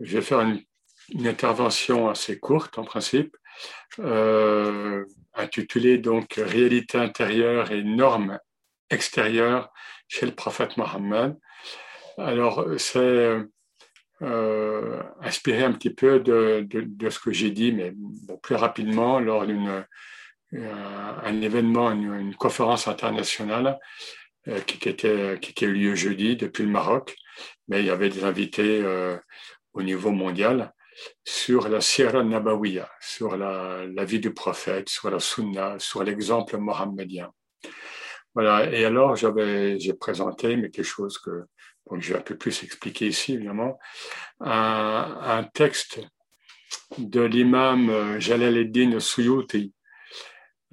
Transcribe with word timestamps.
je 0.00 0.16
vais 0.16 0.22
faire 0.22 0.40
une, 0.40 0.62
intervention 1.26 2.10
assez 2.10 2.38
courte 2.38 2.78
en 2.78 2.84
principe, 2.84 3.34
euh, 3.98 5.06
intitulée 5.32 5.96
donc 5.96 6.34
Réalité 6.34 6.98
intérieure 6.98 7.72
et 7.72 7.82
normes 7.82 8.38
extérieures 8.90 9.72
chez 10.06 10.26
le 10.26 10.32
prophète 10.32 10.76
Mohammed. 10.76 11.34
Alors, 12.18 12.66
c'est 12.76 13.38
euh, 14.20 15.00
inspiré 15.20 15.62
un 15.62 15.72
petit 15.72 15.90
peu 15.90 16.18
de, 16.18 16.66
ce 17.08 17.18
que 17.20 17.30
j'ai 17.30 17.50
dit, 17.50 17.72
mais 17.72 17.94
plus 18.42 18.56
rapidement 18.56 19.20
lors 19.20 19.46
d'un 19.46 19.84
euh, 20.54 21.42
événement, 21.42 21.92
une, 21.92 22.34
conférence 22.34 22.88
internationale 22.88 23.78
qui, 24.66 24.88
était, 24.88 25.38
qui, 25.40 25.64
a 25.64 25.68
eu 25.68 25.74
lieu 25.74 25.94
jeudi 25.94 26.36
depuis 26.36 26.64
le 26.64 26.70
Maroc, 26.70 27.16
mais 27.68 27.80
il 27.80 27.86
y 27.86 27.90
avait 27.90 28.08
des 28.08 28.24
invités 28.24 28.80
euh, 28.82 29.16
au 29.72 29.82
niveau 29.82 30.10
mondial 30.10 30.72
sur 31.24 31.68
la 31.68 31.80
Sierra 31.80 32.24
Nabawiya, 32.24 32.90
sur 33.00 33.36
la, 33.36 33.86
vie 34.04 34.20
du 34.20 34.32
prophète, 34.32 34.88
sur 34.88 35.10
la 35.10 35.20
Sunna, 35.20 35.78
sur 35.78 36.02
l'exemple 36.02 36.56
mohammedien. 36.58 37.30
Voilà. 38.34 38.70
Et 38.70 38.84
alors, 38.84 39.16
j'ai 39.16 39.94
présenté, 39.94 40.56
mais 40.56 40.70
quelque 40.70 40.84
chose 40.84 41.18
que 41.18 41.44
je 41.96 42.12
vais 42.12 42.18
un 42.18 42.22
peu 42.22 42.36
plus 42.36 42.62
expliquer 42.64 43.06
ici, 43.06 43.34
évidemment, 43.34 43.78
un, 44.40 45.44
texte 45.54 46.00
de 46.98 47.22
l'imam 47.22 47.88
euh, 47.90 48.20
Jalal 48.20 49.00
Suyuti, 49.00 49.72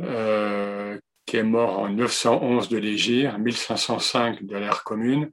euh, 0.02 1.00
qui 1.26 1.38
est 1.38 1.44
mort 1.44 1.80
en 1.80 1.90
911 1.90 2.70
de 2.70 2.78
l'Égypte, 2.78 3.38
1505 3.38 4.44
de 4.44 4.58
l'ère 4.58 4.84
commune. 4.84 5.32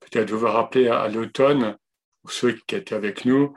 Peut-être 0.00 0.30
vous 0.30 0.40
vous 0.40 0.46
rappelez 0.46 0.88
à, 0.88 1.08
l'automne, 1.08 1.76
ceux 2.28 2.52
qui 2.52 2.76
étaient 2.76 2.94
avec 2.94 3.24
nous, 3.24 3.54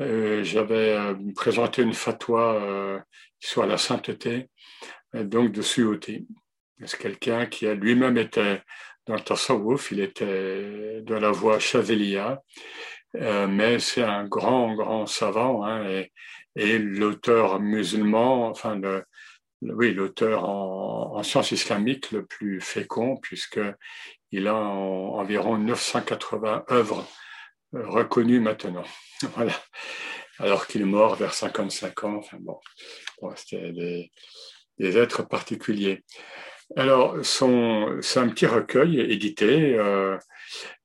euh, 0.00 0.42
j'avais 0.42 0.96
euh, 0.96 1.14
présenté 1.34 1.82
une 1.82 1.92
fatwa 1.92 2.54
euh, 2.54 2.98
sur 3.38 3.66
la 3.66 3.76
sainteté 3.76 4.48
donc 5.12 5.52
de 5.52 5.60
Suyuti. 5.60 6.26
C'est 6.84 6.98
quelqu'un 6.98 7.46
qui 7.46 7.66
a 7.66 7.74
lui-même 7.74 8.16
été 8.16 8.58
dans 9.06 9.14
le 9.14 9.20
Tasawwuf, 9.20 9.90
il 9.90 10.00
était 10.00 11.02
dans 11.02 11.18
la 11.18 11.30
voie 11.30 11.58
Chazelia, 11.58 12.40
mais 13.12 13.80
c'est 13.80 14.04
un 14.04 14.26
grand, 14.26 14.74
grand 14.74 15.06
savant, 15.06 15.64
hein, 15.64 15.84
et, 15.84 16.12
et 16.54 16.78
l'auteur 16.78 17.60
musulman, 17.60 18.48
enfin 18.48 18.76
le, 18.76 19.04
oui, 19.62 19.92
l'auteur 19.92 20.44
en, 20.44 21.22
sciences 21.22 21.52
islamiques 21.52 22.12
le 22.12 22.24
plus 22.24 22.60
fécond, 22.60 23.16
puisqu'il 23.16 24.46
a 24.48 24.54
environ 24.54 25.58
980 25.58 26.64
œuvres 26.70 27.06
euh, 27.74 27.86
reconnues 27.86 28.40
maintenant. 28.40 28.84
voilà. 29.34 29.52
Alors 30.38 30.66
qu'il 30.66 30.80
est 30.80 30.86
mort 30.86 31.16
vers 31.16 31.34
55 31.34 32.04
ans. 32.04 32.16
Enfin 32.16 32.38
bon, 32.40 32.58
c'était 33.36 33.72
des, 33.72 34.98
êtres 34.98 35.22
particuliers. 35.28 36.02
Alors, 36.76 37.16
c'est 37.22 37.44
un 37.44 38.28
petit 38.28 38.46
recueil 38.46 39.00
édité. 39.00 39.74
Euh, 39.76 40.16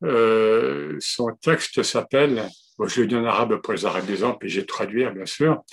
euh, 0.03 0.97
son 0.99 1.33
texte 1.41 1.83
s'appelle, 1.83 2.49
je 2.85 3.01
le 3.01 3.07
dis 3.07 3.15
en 3.15 3.23
arabe 3.23 3.61
pour 3.61 3.73
les 3.73 3.85
arabisants, 3.85 4.33
puis 4.33 4.49
j'ai 4.49 4.65
traduit, 4.65 5.05
bien 5.11 5.25
sûr, 5.25 5.63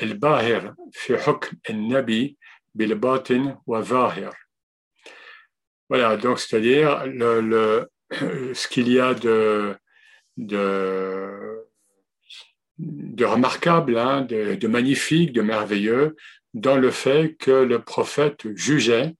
El-Bahir 0.00 0.74
fi 0.92 1.12
hukm 1.14 1.88
nabi 1.88 2.36
voilà, 5.88 6.16
donc 6.16 6.38
c'est-à-dire 6.38 7.04
le, 7.06 7.88
ce 8.54 8.68
qu'il 8.68 8.90
y 8.92 9.00
a 9.00 9.14
de, 9.14 9.74
de, 10.36 11.64
remarquable, 13.24 13.98
hein, 13.98 14.22
de, 14.22 14.66
magnifique, 14.68 15.32
de 15.32 15.42
merveilleux 15.42 16.16
dans 16.54 16.76
le 16.76 16.90
fait 16.90 17.36
que 17.38 17.50
le 17.50 17.80
prophète 17.80 18.54
jugeait, 18.54 19.14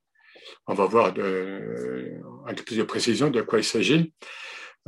on 0.66 0.74
va 0.74 0.86
voir 0.86 1.12
de, 1.12 2.20
peu 2.46 2.62
plus 2.62 2.78
de 2.78 2.84
précision 2.84 3.30
de 3.30 3.42
quoi 3.42 3.58
il 3.58 3.64
s'agit, 3.64 4.12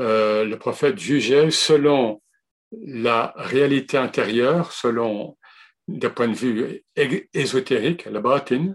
euh, 0.01 0.45
le 0.45 0.57
prophète 0.57 0.99
jugeait 0.99 1.51
selon 1.51 2.23
la 2.71 3.35
réalité 3.37 3.99
intérieure, 3.99 4.73
selon 4.73 5.37
d'un 5.99 6.11
point 6.11 6.29
de 6.29 6.35
vue 6.35 6.85
ésotérique, 7.35 8.07
la 8.07 8.21
batin, 8.21 8.75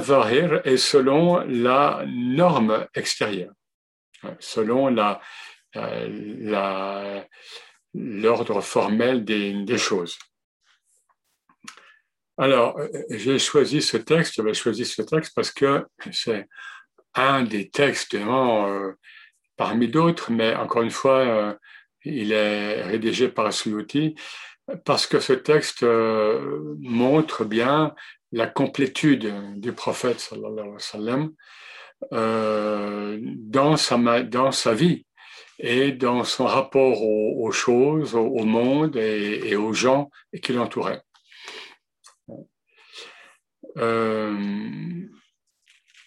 Zahir 0.00 0.60
est 0.64 0.76
selon 0.76 1.38
la 1.46 2.04
norme 2.06 2.86
extérieure, 2.94 3.52
selon 4.38 4.88
la, 4.88 5.20
l'ordre 7.94 8.60
formel 8.60 9.24
des, 9.24 9.52
des, 9.64 9.78
choses. 9.78 10.18
Alors, 12.38 12.78
j'ai 13.10 13.38
choisi 13.38 13.82
ce 13.82 13.96
texte, 13.96 14.34
j'avais 14.34 14.54
choisi 14.54 14.84
ce 14.84 15.02
texte 15.02 15.32
parce 15.34 15.50
que 15.50 15.86
c'est 16.12 16.48
un 17.14 17.42
des 17.42 17.68
textes 17.68 18.14
euh, 18.14 18.92
parmi 19.56 19.88
d'autres, 19.88 20.30
mais 20.30 20.54
encore 20.54 20.82
une 20.82 20.90
fois, 20.90 21.18
euh, 21.18 21.54
il 22.04 22.32
est 22.32 22.82
rédigé 22.82 23.28
par 23.28 23.52
Suyuti 23.52 24.14
parce 24.84 25.06
que 25.06 25.20
ce 25.20 25.32
texte 25.32 25.82
euh, 25.82 26.74
montre 26.80 27.44
bien 27.44 27.94
la 28.30 28.46
complétude 28.46 29.58
du 29.58 29.72
prophète 29.72 30.20
sallallahu 30.20 30.52
alayhi 30.52 30.72
wa 30.72 30.78
sallam 30.78 31.32
euh, 32.12 33.18
dans, 33.20 33.76
sa, 33.76 33.96
dans 34.22 34.52
sa 34.52 34.74
vie 34.74 35.06
et 35.58 35.92
dans 35.92 36.24
son 36.24 36.46
rapport 36.46 37.02
aux, 37.02 37.52
choses, 37.52 38.14
au, 38.14 38.44
monde 38.44 38.96
et, 38.96 39.54
aux 39.54 39.72
gens 39.72 40.10
qui 40.42 40.52
l'entouraient. 40.52 41.02
Euh, 43.78 45.06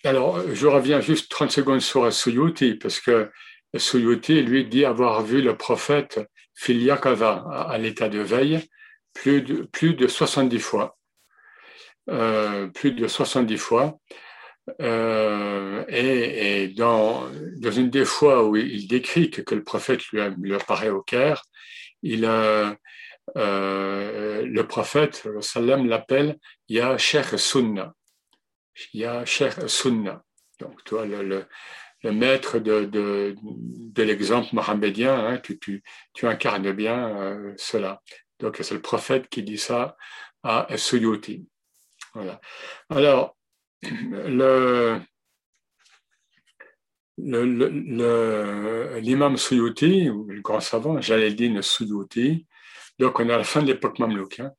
alors, 0.04 0.42
je 0.54 0.68
reviens 0.68 1.00
juste 1.00 1.32
30 1.32 1.52
secondes 1.52 1.80
sur 1.80 2.12
Suyuti, 2.12 2.76
parce 2.76 3.00
que 3.00 3.32
Suyuti, 3.76 4.42
lui, 4.42 4.66
dit 4.66 4.84
avoir 4.84 5.24
vu 5.24 5.42
le 5.42 5.56
prophète 5.56 6.20
Filiakava 6.56 7.68
à 7.70 7.78
l'état 7.78 8.10
de 8.10 8.20
veille 8.20 8.68
plus 9.14 9.42
de, 9.42 9.64
plus 9.64 9.94
de 9.94 10.08
70 10.08 10.60
fois. 10.60 10.98
Euh, 12.10 12.68
plus 12.68 12.92
de 12.92 13.08
70 13.08 13.58
fois. 13.58 14.00
Euh, 14.82 15.86
et, 15.88 16.70
dans, 16.70 17.30
dans, 17.58 17.72
une 17.72 17.90
des 17.90 18.06
fois 18.06 18.44
où 18.46 18.56
il 18.56 18.88
décrit 18.88 19.30
que, 19.30 19.42
que 19.42 19.56
le 19.56 19.64
prophète 19.64 20.06
lui, 20.08 20.22
lui, 20.40 20.56
apparaît 20.56 20.90
au 20.90 21.02
Caire, 21.02 21.44
il 22.02 22.26
euh, 22.26 22.74
le 23.36 24.62
prophète 24.64 25.28
sallam 25.42 25.88
l'appelle 25.88 26.38
Ya 26.70 26.98
Sheikh 26.98 27.40
Sunna. 27.40 27.94
Ya 28.94 29.26
Sheikh 29.26 29.68
Sunna. 29.68 30.24
Donc, 30.60 30.84
toi, 30.84 31.06
le, 31.06 31.24
le, 31.24 31.46
le 32.04 32.12
maître 32.12 32.60
de, 32.60 32.86
de, 32.86 34.04
l'exemple 34.04 34.50
mohammedien, 34.54 35.14
hein, 35.14 35.38
tu, 35.38 35.58
tu, 35.58 35.84
tu, 36.14 36.28
incarnes 36.28 36.72
bien 36.72 37.10
euh, 37.18 37.54
cela. 37.58 38.02
Donc, 38.40 38.58
c'est 38.62 38.76
le 38.76 38.82
prophète 38.82 39.28
qui 39.30 39.44
dit 39.44 39.58
ça 39.58 39.96
à 40.44 40.68
Suyuti. 40.78 41.48
Voilà. 42.14 42.40
Alors, 42.90 43.36
le, 43.82 45.00
l'imam 49.00 49.38
Suyuti, 49.38 50.06
le 50.06 50.42
grand 50.42 50.60
savant, 50.60 51.02
Jalaluddin 51.02 51.62
Suyuti, 51.62 52.46
donc 53.00 53.20
on 53.20 53.28
est 53.28 53.34
à 53.34 53.38
la 53.38 53.44
fin 53.44 53.62
de 53.62 53.68
l'époque 53.68 54.00
mamelouk, 54.00 54.40
hein, 54.40 54.52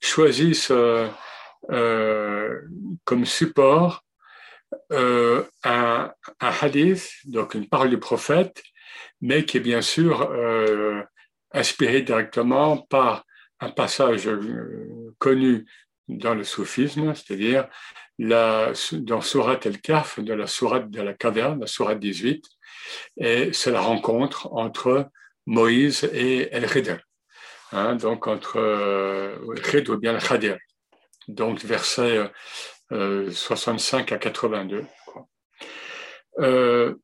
choisit 0.00 0.70
euh, 0.70 2.60
comme 3.04 3.24
support 3.24 4.01
euh, 4.92 5.44
un, 5.64 6.12
hadith, 6.40 7.10
donc 7.24 7.54
une 7.54 7.68
parole 7.68 7.90
du 7.90 7.98
prophète, 7.98 8.62
mais 9.20 9.44
qui 9.44 9.56
est 9.58 9.60
bien 9.60 9.82
sûr 9.82 10.22
euh, 10.22 11.02
inspiré 11.52 12.02
directement 12.02 12.78
par 12.78 13.24
un 13.60 13.70
passage 13.70 14.26
euh, 14.28 15.14
connu 15.18 15.66
dans 16.08 16.34
le 16.34 16.44
soufisme, 16.44 17.14
c'est-à-dire 17.14 17.68
dans 18.18 19.20
Surat 19.20 19.58
el-Kaf, 19.64 20.20
de 20.20 20.34
la 20.34 20.46
Surat 20.46 20.80
de 20.80 21.00
la 21.00 21.14
caverne, 21.14 21.60
la 21.60 21.66
Surat 21.66 21.94
18, 21.94 22.44
et 23.18 23.52
c'est 23.52 23.70
la 23.70 23.80
rencontre 23.80 24.52
entre 24.52 25.08
Moïse 25.46 26.08
et 26.12 26.48
El 26.52 26.66
Khidr, 26.68 26.98
hein, 27.72 27.96
donc 27.96 28.26
entre 28.26 28.58
euh, 28.58 29.36
ou 29.88 29.96
bien 29.96 30.14
El 30.14 30.22
Khadir, 30.22 30.56
donc 31.28 31.64
verset 31.64 32.30
euh, 32.92 33.30
65 33.30 34.12
à 34.12 34.18
82. 34.18 34.84
Euh, 36.38 36.94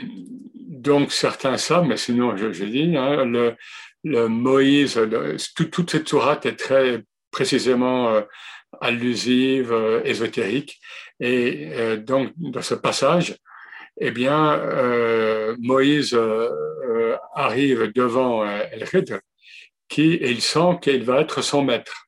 donc 0.00 1.12
certains 1.12 1.56
savent, 1.56 1.86
mais 1.86 1.96
sinon 1.96 2.36
je, 2.36 2.64
dis, 2.64 2.96
hein, 2.96 3.24
le, 3.24 4.28
Moïse, 4.28 5.00
toute 5.54 5.90
cette 5.90 6.08
sourate 6.08 6.46
est 6.46 6.56
très 6.56 7.02
précisément 7.30 8.08
euh, 8.10 8.22
allusive, 8.80 9.72
euh, 9.72 10.00
ésotérique. 10.04 10.80
Et 11.20 11.70
euh, 11.72 11.96
donc, 11.96 12.32
dans 12.36 12.62
ce 12.62 12.74
passage, 12.74 13.36
eh 13.98 14.10
bien, 14.10 14.60
Moïse 15.58 16.18
arrive 17.34 17.92
devant 17.94 18.44
El-Khidr 18.44 19.20
qui, 19.88 20.12
et 20.14 20.30
il 20.30 20.42
sent 20.42 20.78
qu'il 20.82 21.02
va 21.04 21.22
être 21.22 21.40
son 21.40 21.62
maître. 21.62 22.05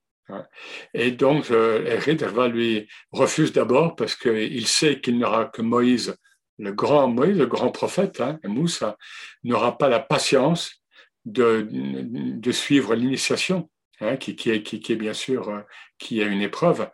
Et 0.95 1.13
donc, 1.13 1.51
El-Khidr 1.51 2.29
va 2.29 2.49
lui 2.49 2.89
refuse 3.13 3.53
d'abord 3.53 3.97
parce 3.97 4.15
qu'il 4.15 4.67
sait 4.67 5.01
qu'il 5.01 5.19
n'aura 5.19 5.47
que 5.47 5.63
Moïse, 5.63 6.17
le 6.59 6.73
grand 6.73 7.09
Moïse, 7.09 7.39
le 7.39 7.47
grand 7.47 7.71
prophète, 7.71 8.21
hein, 8.21 8.39
Moussa, 8.45 8.97
n'aura 9.45 9.79
pas 9.79 9.89
la 9.89 10.01
patience 10.01 10.83
de, 11.25 12.51
suivre 12.51 12.95
l'initiation, 12.95 13.71
hein, 14.01 14.17
qui, 14.17 14.33
est, 14.51 14.97
bien 14.97 15.15
sûr 15.15 15.65
qui 15.99 16.21
est 16.21 16.27
une 16.27 16.43
épreuve. 16.43 16.89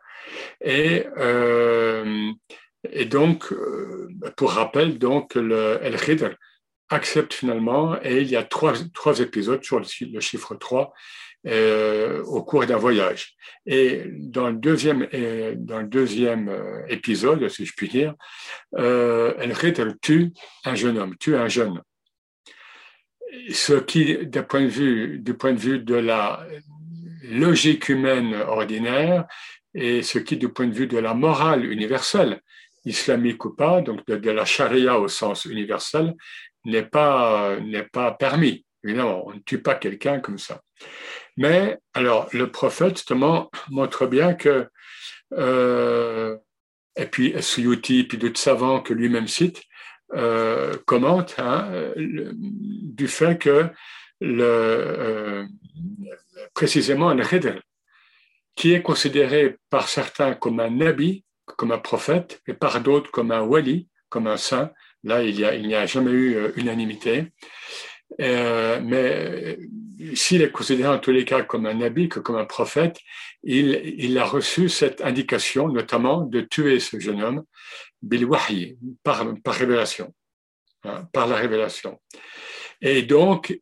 Et, 0.61 1.07
euh, 1.17 2.31
donc, 3.07 3.53
euh, 3.53 4.09
pour 4.37 4.53
rappel, 4.53 4.99
donc, 4.99 5.35
le 5.35 5.79
El 5.83 5.97
Khidr 5.97 6.35
accepte 6.91 7.35
finalement, 7.35 8.01
et 8.03 8.21
il 8.21 8.29
y 8.29 8.37
a 8.37 8.43
trois, 8.43 8.75
trois 8.93 9.21
épisodes 9.21 9.65
sur 9.65 9.79
le, 9.79 10.21
chiffre 10.21 10.55
3 10.55 10.93
euh, 11.47 12.23
au 12.25 12.43
cours 12.43 12.67
d'un 12.67 12.77
voyage. 12.77 13.35
Et 13.67 14.05
dans 14.13 14.49
le 14.49 14.57
deuxième, 14.57 15.07
dans 15.57 15.81
le 15.81 15.87
deuxième 15.87 16.51
épisode, 16.89 17.49
si 17.49 17.65
je 17.67 17.73
puis 17.75 17.89
dire, 17.89 18.15
El 18.77 19.55
Khidr 19.59 19.95
tue 20.01 20.33
un 20.65 20.75
jeune 20.75 20.99
homme, 20.99 21.17
tue 21.19 21.37
un 21.37 21.49
jeune. 21.49 21.81
Ce 23.51 23.75
qui, 23.75 24.17
point 24.49 24.63
de 24.63 24.69
vue, 24.69 25.19
du 25.19 25.35
point 25.35 25.53
de 25.53 25.59
vue 25.59 25.81
de 25.81 25.97
la 25.97 26.47
logique 27.31 27.89
humaine 27.89 28.35
ordinaire, 28.35 29.27
et 29.75 30.03
ce 30.03 30.19
qui, 30.19 30.37
du 30.37 30.49
point 30.49 30.67
de 30.67 30.75
vue 30.75 30.87
de 30.87 30.99
la 30.99 31.15
morale 31.15 31.65
universelle, 31.65 32.41
islamique 32.85 33.45
ou 33.45 33.55
pas, 33.55 33.81
donc 33.81 34.07
de, 34.07 34.31
la 34.31 34.45
charia 34.45 34.99
au 34.99 35.09
sens 35.09 35.47
universel, 35.47 36.15
n'est 36.65 36.85
pas, 36.85 37.57
pas 37.93 38.13
permis. 38.13 38.65
Évidemment, 38.83 39.27
on 39.27 39.35
ne 39.35 39.41
tue 39.41 39.63
pas 39.63 39.75
quelqu'un 39.75 40.21
comme 40.21 40.39
ça. 40.39 40.61
Mais 41.37 41.79
alors, 41.95 42.29
le 42.33 42.51
prophète, 42.51 42.97
justement, 42.97 43.51
montre 43.71 44.07
bien 44.07 44.35
que, 44.35 44.69
euh, 45.33 46.37
et 46.97 47.07
puis 47.07 47.35
Suyuti, 47.41 48.05
puis 48.05 48.19
d'autres 48.19 48.39
savants 48.39 48.81
que 48.81 48.93
lui-même 48.93 49.27
cite, 49.27 49.63
euh, 50.15 50.77
commentent 50.87 51.37
hein, 51.39 51.93
du 51.97 53.09
fait 53.09 53.39
que 53.39 53.69
euh, 54.23 55.47
précisément 56.53 57.13
le 57.15 57.25
khidr, 57.25 57.61
qui 58.55 58.73
est 58.73 58.83
considéré 58.83 59.57
par 59.71 59.89
certains 59.89 60.35
comme 60.35 60.61
un 60.61 60.71
nabi, 60.71 61.25
comme 61.47 61.73
un 61.73 61.79
prophète, 61.79 62.41
et 62.47 62.55
par 62.55 62.81
d'autres 62.81 63.11
comme 63.11 63.33
un 63.33 63.41
wali, 63.41 63.89
comme 64.09 64.27
un 64.27 64.37
saint. 64.37 64.71
Là, 65.05 65.23
il 65.23 65.37
n'y 65.37 65.75
a, 65.75 65.87
jamais 65.87 66.11
eu 66.11 66.35
euh, 66.37 66.53
unanimité. 66.57 67.27
Euh, 68.21 68.81
mais 68.83 69.59
s'il 70.15 70.43
est 70.43 70.51
considéré 70.51 70.89
en 70.89 70.99
tous 70.99 71.11
les 71.11 71.25
cas 71.25 71.43
comme 71.43 71.67
un 71.67 71.75
nabi, 71.75 72.09
que 72.09 72.21
comme 72.21 72.37
un 72.37 72.45
prophète, 72.45 72.99
il, 73.43 74.19
a 74.19 74.25
reçu 74.25 74.69
cette 74.69 75.03
indication, 75.03 75.69
notamment 75.69 76.23
de 76.23 76.41
tuer 76.41 76.81
ce 76.81 76.99
jeune 76.99 77.23
homme, 77.23 77.45
bil 78.03 78.25
wahi, 78.25 78.79
par, 79.03 79.27
révélation, 79.47 80.15
hein, 80.85 81.09
par 81.13 81.27
la 81.27 81.37
révélation. 81.37 82.01
Et 82.81 83.03
donc, 83.03 83.59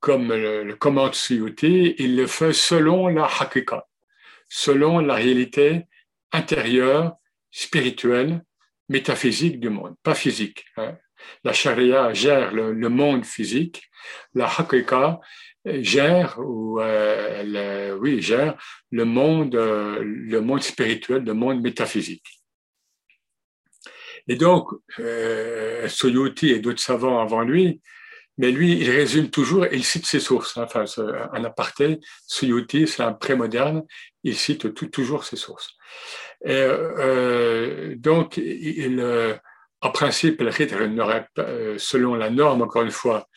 comme 0.00 0.28
le, 0.28 0.64
le 0.64 0.76
commente 0.76 1.14
Suyuti, 1.14 1.94
il 1.98 2.16
le 2.16 2.26
fait 2.26 2.52
selon 2.52 3.08
la 3.08 3.26
hakika, 3.26 3.86
selon 4.48 4.98
la 5.00 5.14
réalité 5.14 5.84
intérieure, 6.32 7.16
spirituelle, 7.50 8.42
métaphysique 8.88 9.60
du 9.60 9.70
monde, 9.70 9.94
pas 10.02 10.14
physique. 10.14 10.64
Hein. 10.76 10.96
La 11.42 11.52
charia 11.52 12.12
gère 12.12 12.52
le, 12.52 12.88
monde 12.88 13.24
physique, 13.24 13.90
la 14.34 14.46
hakika 14.46 15.20
gère 15.64 16.38
ou 16.38 16.80
euh, 16.80 17.96
oui 17.98 18.20
gère 18.20 18.56
le 18.90 19.04
monde 19.04 19.54
euh, 19.54 20.02
le 20.02 20.40
monde 20.40 20.62
spirituel, 20.62 21.24
le 21.24 21.34
monde 21.34 21.62
métaphysique. 21.62 22.42
Et 24.26 24.36
donc, 24.36 24.68
euh, 25.00 25.86
Soyuti 25.88 26.50
et 26.50 26.58
d'autres 26.58 26.82
savants 26.82 27.20
avant 27.20 27.42
lui 27.42 27.80
mais 28.38 28.50
lui, 28.50 28.78
il 28.78 28.90
résume 28.90 29.30
toujours 29.30 29.66
il 29.66 29.84
cite 29.84 30.06
ses 30.06 30.20
sources. 30.20 30.56
Hein. 30.56 30.64
Enfin, 30.64 30.84
un 31.32 31.44
aparté, 31.44 32.00
Suyuti, 32.26 32.86
c'est 32.86 33.02
un 33.02 33.12
pré-moderne, 33.12 33.84
il 34.24 34.36
cite 34.36 34.74
toujours 34.90 35.24
ses 35.24 35.36
sources. 35.36 35.76
Euh, 36.46 37.94
donc, 37.96 38.36
il, 38.36 38.98
euh, 39.00 39.34
en 39.80 39.90
principe, 39.90 40.40
le 40.40 40.50
pas, 40.50 41.26
euh, 41.38 41.76
selon 41.78 42.14
la 42.14 42.30
norme, 42.30 42.62
encore 42.62 42.82
une 42.82 42.90
fois, 42.90 43.28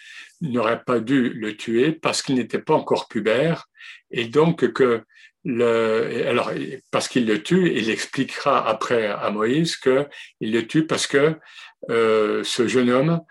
n'aurait 0.41 0.83
pas 0.83 0.99
dû 0.99 1.29
le 1.29 1.55
tuer 1.55 1.91
parce 1.91 2.21
qu'il 2.21 2.35
n'était 2.35 2.59
pas 2.59 2.75
encore 2.75 3.07
pubère, 3.07 3.65
et 4.11 4.25
donc 4.25 4.71
que 4.71 5.03
le, 5.43 6.27
alors 6.27 6.51
parce 6.91 7.07
qu'il 7.07 7.25
le 7.25 7.41
tue, 7.41 7.71
il 7.73 7.89
expliquera 7.89 8.67
après 8.67 9.07
à 9.07 9.29
Moïse 9.31 9.77
que 9.77 10.05
il 10.41 10.51
le 10.51 10.67
tue 10.67 10.85
parce 10.85 11.07
que 11.07 11.35
ce 11.89 12.67
jeune 12.67 12.89
homme, 12.89 13.21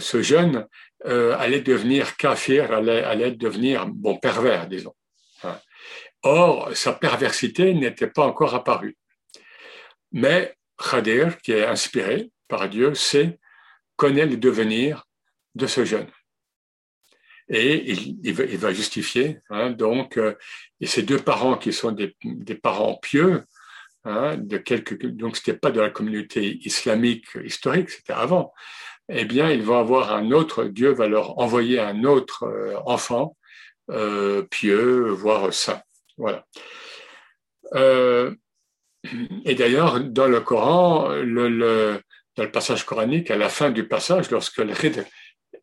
ce 0.00 0.20
jeune, 0.20 0.66
euh, 1.06 1.36
allait 1.38 1.60
devenir 1.60 2.16
kafir, 2.16 2.72
allait, 2.72 3.32
devenir 3.32 3.86
bon 3.86 4.16
pervers, 4.16 4.66
disons. 4.68 4.94
Hein. 5.42 5.58
Or, 6.22 6.74
sa 6.74 6.92
perversité 6.92 7.74
n'était 7.74 8.06
pas 8.06 8.24
encore 8.24 8.54
apparue. 8.54 8.96
Mais 10.12 10.56
Khadir, 10.78 11.38
qui 11.38 11.52
est 11.52 11.66
inspiré 11.66 12.30
par 12.48 12.68
Dieu, 12.68 12.94
sait, 12.94 13.38
connaît 13.96 14.26
le 14.26 14.36
devenir 14.36 15.04
de 15.54 15.66
ce 15.66 15.84
jeune. 15.84 16.08
Et 17.48 17.92
il, 17.92 18.32
va, 18.32 18.72
justifier, 18.72 19.40
hein, 19.50 19.70
donc, 19.70 20.16
euh, 20.16 20.34
et 20.80 20.86
ces 20.86 21.02
deux 21.02 21.18
parents 21.18 21.58
qui 21.58 21.74
sont 21.74 21.92
des, 21.92 22.14
parents 22.54 22.96
pieux, 22.96 23.44
hein, 24.04 24.38
de 24.38 24.56
quelques, 24.56 25.04
donc 25.04 25.36
c'était 25.36 25.58
pas 25.58 25.70
de 25.70 25.80
la 25.80 25.90
communauté 25.90 26.58
islamique 26.66 27.26
historique, 27.44 27.90
c'était 27.90 28.14
avant, 28.14 28.54
eh 29.08 29.24
bien, 29.24 29.50
ils 29.50 29.62
vont 29.62 29.78
avoir 29.78 30.12
un 30.12 30.30
autre, 30.30 30.64
Dieu 30.64 30.90
va 30.90 31.06
leur 31.08 31.38
envoyer 31.38 31.80
un 31.80 32.04
autre 32.04 32.44
euh, 32.44 32.76
enfant 32.86 33.36
euh, 33.90 34.42
pieux, 34.42 35.08
voire 35.10 35.52
saint. 35.52 35.82
Voilà. 36.16 36.46
Euh, 37.74 38.34
et 39.44 39.54
d'ailleurs, 39.54 40.00
dans 40.00 40.26
le 40.26 40.40
Coran, 40.40 41.08
dans 41.08 41.48
le 41.50 42.50
passage 42.50 42.86
coranique, 42.86 43.30
à 43.30 43.36
la 43.36 43.50
fin 43.50 43.70
du 43.70 43.86
passage, 43.86 44.30
lorsque 44.30 44.58
le 44.58 44.72
Khidr 44.72 45.04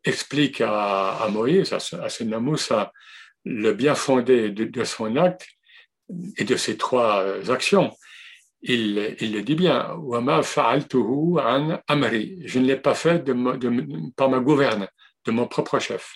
explique 0.04 0.62
à, 0.62 1.28
Moïse, 1.32 1.74
à, 1.74 1.78
à 1.78 2.40
Moussa, 2.40 2.92
le 3.44 3.74
bien 3.74 3.96
fondé 3.96 4.50
de, 4.52 4.84
son 4.84 5.16
acte 5.16 5.48
et 6.38 6.44
de 6.44 6.56
ses 6.56 6.78
trois 6.78 7.26
actions, 7.50 7.92
il, 8.62 8.96
le 8.96 9.42
dit 9.42 9.56
bien. 9.56 9.88
Je 12.46 12.60
ne 12.60 12.66
l'ai 12.66 12.78
pas 12.78 12.94
fait 12.96 13.24
par 14.16 14.30
ma 14.30 14.40
gouverne, 14.40 14.88
de 15.26 15.32
mon 15.32 15.48
propre 15.48 15.80
chef. 15.80 16.14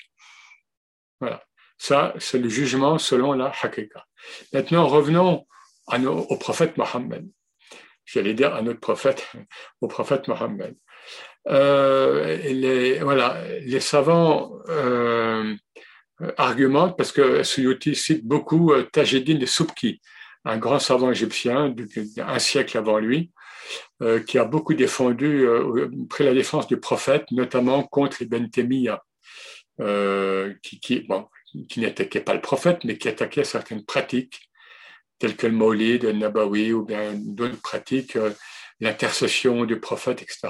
Voilà. 1.19 1.43
Ça, 1.77 2.13
c'est 2.19 2.39
le 2.39 2.49
jugement 2.49 2.97
selon 2.97 3.33
la 3.33 3.51
hakika. 3.61 4.05
Maintenant, 4.53 4.87
revenons 4.87 5.45
au 5.87 6.37
prophète 6.37 6.77
Mohammed. 6.77 7.27
J'allais 8.05 8.33
dire 8.33 8.53
à 8.53 8.61
notre 8.61 8.79
prophète, 8.79 9.27
au 9.81 9.87
prophète 9.87 10.27
Mohammed. 10.27 10.75
Euh, 11.47 12.37
les, 12.37 12.99
voilà, 12.99 13.39
les 13.61 13.79
savants 13.79 14.53
euh, 14.69 15.55
argumentent 16.37 16.97
parce 16.97 17.11
que 17.11 17.43
Suyuti 17.43 17.95
cite 17.95 18.25
beaucoup 18.25 18.71
euh, 18.71 18.83
Tajeddin 18.91 19.35
de 19.35 19.45
Subki, 19.45 20.01
un 20.45 20.57
grand 20.57 20.79
savant 20.79 21.11
égyptien 21.11 21.69
d'un 21.69 22.39
siècle 22.39 22.77
avant 22.77 22.99
lui, 22.99 23.31
euh, 24.01 24.19
qui 24.21 24.37
a 24.37 24.45
beaucoup 24.45 24.75
défendu, 24.75 25.47
euh, 25.47 25.89
pris 26.09 26.23
la 26.23 26.33
défense 26.33 26.67
du 26.67 26.77
prophète, 26.77 27.25
notamment 27.31 27.83
contre 27.83 28.21
Ibn 28.21 28.45
Taymiyyah, 28.47 29.03
euh, 29.81 30.53
qui, 30.61 30.79
qui, 30.79 30.99
bon, 31.01 31.27
qui 31.67 31.79
n'attaquait 31.79 32.21
pas 32.21 32.35
le 32.35 32.41
prophète, 32.41 32.83
mais 32.83 32.97
qui 32.97 33.07
attaquait 33.07 33.43
certaines 33.43 33.83
pratiques, 33.83 34.39
telles 35.17 35.35
que 35.35 35.47
le 35.47 35.53
maulid, 35.53 36.03
le 36.03 36.11
nabawi, 36.11 36.73
ou 36.73 36.85
bien 36.85 37.13
d'autres 37.15 37.61
pratiques, 37.61 38.17
l'intercession 38.79 39.65
du 39.65 39.79
prophète, 39.79 40.21
etc. 40.21 40.49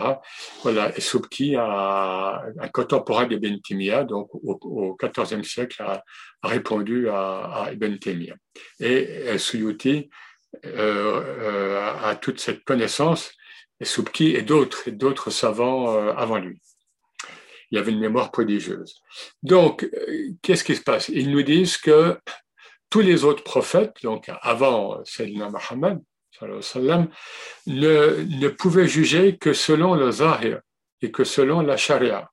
Voilà, 0.63 0.95
et 0.97 1.01
Subki, 1.01 1.55
a, 1.55 2.43
un 2.59 2.67
contemporain 2.69 3.27
d'Ibn 3.27 3.59
Taymiyyah, 3.61 4.03
donc 4.03 4.29
au, 4.33 4.97
XIVe 4.99 5.43
siècle, 5.43 5.81
a, 5.83 6.03
répondu 6.43 7.07
à, 7.09 7.69
Ibn 7.73 7.97
Taymiyyah. 7.97 8.35
Et 8.79 9.37
Suyuti 9.37 10.09
euh, 10.65 11.21
euh, 11.39 11.97
a 12.01 12.15
toute 12.15 12.39
cette 12.39 12.63
connaissance, 12.63 13.31
et 13.79 13.85
Subki 13.85 14.35
et 14.35 14.41
d'autres, 14.41 14.87
et 14.87 14.91
d'autres 14.91 15.29
savants 15.29 15.95
euh, 15.95 16.13
avant 16.13 16.37
lui. 16.37 16.61
Il 17.71 17.77
avait 17.77 17.91
une 17.91 17.99
mémoire 17.99 18.31
prodigieuse. 18.31 19.01
Donc, 19.43 19.89
qu'est-ce 20.41 20.63
qui 20.63 20.75
se 20.75 20.81
passe? 20.81 21.09
Ils 21.09 21.31
nous 21.31 21.41
disent 21.41 21.77
que 21.77 22.17
tous 22.89 23.01
les 23.01 23.23
autres 23.23 23.43
prophètes, 23.43 23.95
donc 24.03 24.29
avant 24.41 25.03
Sayyidina 25.03 25.49
Muhammad, 25.49 25.99
ne, 26.41 28.39
ne 28.39 28.47
pouvait 28.47 28.87
juger 28.87 29.37
que 29.37 29.53
selon 29.53 29.95
le 29.95 30.11
zahir 30.11 30.61
et 31.01 31.11
que 31.11 31.23
selon 31.23 31.61
la 31.61 31.77
charia. 31.77 32.29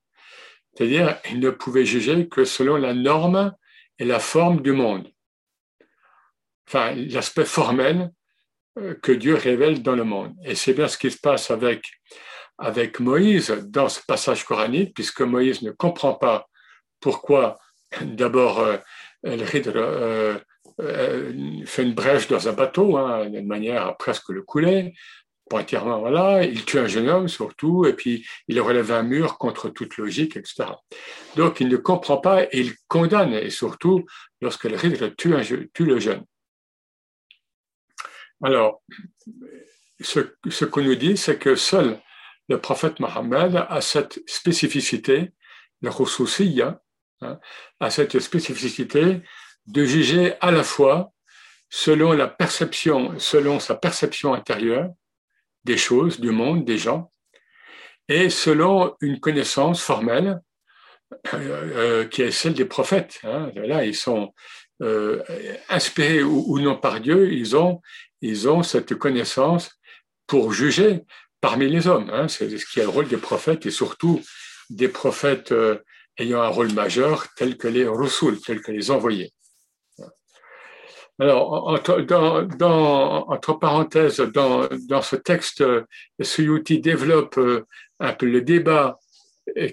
C'est-à-dire, 0.74 1.18
il 1.30 1.40
ne 1.40 1.50
pouvait 1.50 1.84
juger 1.84 2.28
que 2.28 2.44
selon 2.44 2.76
la 2.76 2.94
norme 2.94 3.52
et 3.98 4.04
la 4.04 4.18
forme 4.18 4.62
du 4.62 4.72
monde. 4.72 5.08
Enfin, 6.66 6.94
l'aspect 6.94 7.44
formel 7.44 8.10
euh, 8.78 8.94
que 8.94 9.12
Dieu 9.12 9.34
révèle 9.34 9.82
dans 9.82 9.94
le 9.94 10.04
monde. 10.04 10.34
Et 10.44 10.54
c'est 10.54 10.72
bien 10.72 10.88
ce 10.88 10.96
qui 10.96 11.10
se 11.10 11.18
passe 11.18 11.50
avec, 11.50 11.90
avec 12.56 13.00
Moïse 13.00 13.50
dans 13.66 13.88
ce 13.88 14.00
passage 14.06 14.44
coranique, 14.44 14.94
puisque 14.94 15.20
Moïse 15.20 15.62
ne 15.62 15.72
comprend 15.72 16.14
pas 16.14 16.48
pourquoi 17.00 17.58
d'abord 18.00 18.60
euh, 18.60 20.38
euh, 20.80 21.32
fait 21.66 21.82
une 21.82 21.94
brèche 21.94 22.28
dans 22.28 22.48
un 22.48 22.52
bateau, 22.52 22.96
hein, 22.96 23.28
d'une 23.28 23.46
manière 23.46 23.86
à 23.86 23.96
presque 23.96 24.30
le 24.30 24.42
couler, 24.42 24.94
entièrement, 25.52 26.00
voilà, 26.00 26.44
il 26.44 26.64
tue 26.64 26.78
un 26.78 26.86
jeune 26.86 27.08
homme 27.08 27.28
surtout, 27.28 27.84
et 27.84 27.92
puis 27.92 28.26
il 28.48 28.60
relève 28.60 28.92
un 28.92 29.02
mur 29.02 29.38
contre 29.38 29.68
toute 29.68 29.96
logique, 29.96 30.36
etc. 30.36 30.64
Donc 31.36 31.60
il 31.60 31.68
ne 31.68 31.76
comprend 31.76 32.18
pas 32.18 32.44
et 32.44 32.60
il 32.60 32.74
condamne, 32.88 33.34
et 33.34 33.50
surtout 33.50 34.04
lorsque 34.40 34.64
le 34.64 34.76
rideau 34.76 35.08
tue, 35.10 35.34
un, 35.34 35.42
tue 35.42 35.84
le 35.84 35.98
jeune. 35.98 36.24
Alors, 38.42 38.82
ce, 40.00 40.20
ce 40.48 40.64
qu'on 40.64 40.82
nous 40.82 40.96
dit, 40.96 41.16
c'est 41.16 41.38
que 41.38 41.54
seul 41.54 42.00
le 42.48 42.60
prophète 42.60 42.98
Mohammed 43.00 43.64
a 43.68 43.80
cette 43.80 44.20
spécificité, 44.26 45.32
le 45.80 45.90
khususiyya, 45.90 46.82
hein, 47.20 47.38
a 47.80 47.90
cette 47.90 48.18
spécificité 48.18 49.22
de 49.66 49.84
juger 49.84 50.34
à 50.40 50.50
la 50.50 50.62
fois 50.62 51.12
selon 51.70 52.12
la 52.12 52.28
perception, 52.28 53.18
selon 53.18 53.58
sa 53.58 53.74
perception 53.74 54.34
intérieure 54.34 54.90
des 55.64 55.76
choses, 55.76 56.20
du 56.20 56.30
monde, 56.30 56.64
des 56.64 56.78
gens, 56.78 57.12
et 58.08 58.30
selon 58.30 58.94
une 59.00 59.20
connaissance 59.20 59.80
formelle 59.80 60.40
euh, 61.34 61.38
euh, 62.04 62.04
qui 62.08 62.22
est 62.22 62.30
celle 62.30 62.54
des 62.54 62.64
prophètes. 62.64 63.20
Hein. 63.24 63.50
Là, 63.54 63.84
ils 63.84 63.94
sont 63.94 64.34
euh, 64.82 65.22
inspirés 65.68 66.22
ou, 66.22 66.58
non 66.58 66.76
par 66.76 67.00
Dieu, 67.00 67.32
ils 67.32 67.56
ont, 67.56 67.80
ils 68.20 68.48
ont 68.48 68.62
cette 68.62 68.94
connaissance 68.96 69.70
pour 70.26 70.52
juger 70.52 71.02
parmi 71.40 71.68
les 71.68 71.86
hommes. 71.86 72.10
Hein. 72.12 72.28
C'est 72.28 72.58
ce 72.58 72.66
qui 72.66 72.80
est 72.80 72.84
le 72.84 72.88
rôle 72.88 73.08
des 73.08 73.16
prophètes 73.16 73.66
et 73.66 73.70
surtout 73.70 74.20
des 74.70 74.88
prophètes 74.88 75.54
ayant 76.18 76.42
un 76.42 76.48
rôle 76.48 76.72
majeur, 76.72 77.26
tels 77.36 77.56
que 77.56 77.68
les 77.68 77.86
Rasul, 77.86 78.40
tels 78.40 78.60
que 78.60 78.72
les 78.72 78.90
envoyés. 78.90 79.32
Alors, 81.22 81.68
entre, 81.68 83.52
parenthèses, 83.52 84.16
dans, 84.18 85.02
ce 85.02 85.14
texte, 85.14 85.62
Suyuti 86.20 86.80
développe 86.80 87.38
euh, 87.38 87.64
un 88.00 88.12
peu 88.12 88.26
le 88.26 88.42
débat 88.42 88.98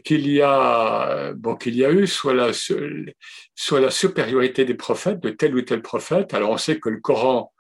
qu'il 0.06 0.30
y 0.30 0.44
a, 0.44 1.34
bon, 1.34 1.56
qu'il 1.56 1.76
y 1.76 1.84
a 1.84 1.92
eu 1.92 2.06
sur 2.06 2.36
la, 2.36 2.52
la 2.52 3.92
supériorité 3.92 4.64
des 4.64 4.76
prophètes, 4.76 5.22
de 5.22 5.32
tel 5.32 5.56
ou 5.56 5.62
tel 5.64 5.82
prophète. 5.82 6.36
Alors, 6.36 6.52
on 6.52 6.58
sait 6.58 6.80
que 6.80 6.90
le 6.90 7.00
Coran 7.00 7.52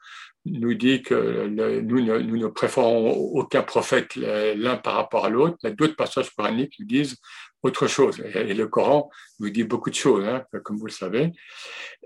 nous 0.46 0.76
dit 0.76 1.02
que 1.02 1.48
nous, 1.48 2.02
ne, 2.02 2.20
nous 2.20 2.38
ne 2.38 2.48
préférons 2.48 3.10
aucun 3.10 3.64
prophète 3.64 4.16
l'un 4.16 4.78
par 4.78 4.94
rapport 4.94 5.26
à 5.26 5.30
l'autre, 5.30 5.58
mais 5.64 5.72
d'autres 5.72 5.96
passages 5.96 6.30
coraniques 6.30 6.76
nous 6.80 6.86
disent 6.86 7.18
autre 7.64 7.88
chose. 7.88 8.22
Et, 8.34 8.54
le 8.54 8.68
Coran 8.68 9.10
nous 9.40 9.50
dit 9.50 9.64
beaucoup 9.64 9.90
de 9.90 9.96
choses, 9.96 10.26
hein, 10.26 10.44
comme 10.64 10.78
vous 10.78 10.86
le 10.86 10.92
savez. 10.92 11.32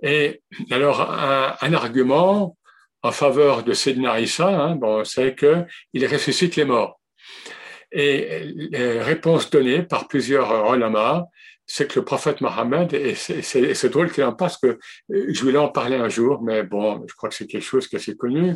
Et 0.01 0.41
alors, 0.71 1.01
un, 1.01 1.73
argument 1.73 2.57
en 3.01 3.11
faveur 3.11 3.63
de 3.63 3.73
Sedna 3.73 4.19
Issa, 4.19 4.47
hein, 4.47 4.75
bon, 4.75 5.03
c'est 5.03 5.35
qu'il 5.35 6.07
ressuscite 6.07 6.55
les 6.55 6.65
morts. 6.65 6.99
Et 7.91 8.43
les 8.71 9.01
réponses 9.01 9.49
données 9.49 9.83
par 9.83 10.07
plusieurs 10.07 10.73
ulama, 10.73 11.27
c'est 11.65 11.87
que 11.87 11.99
le 11.99 12.05
prophète 12.05 12.41
Mohammed, 12.41 12.93
et 12.93 13.15
c'est 13.15 13.89
drôle 13.89 14.11
qu'il 14.11 14.23
en 14.23 14.33
parce 14.33 14.57
que 14.57 14.79
je 15.09 15.41
voulais 15.41 15.59
en 15.59 15.69
parler 15.69 15.95
un 15.95 16.09
jour, 16.09 16.41
mais 16.41 16.63
bon, 16.63 17.05
je 17.07 17.15
crois 17.15 17.29
que 17.29 17.35
c'est 17.35 17.47
quelque 17.47 17.63
chose 17.63 17.87
qui 17.87 17.95
est 17.95 17.99
assez 17.99 18.17
connu. 18.17 18.55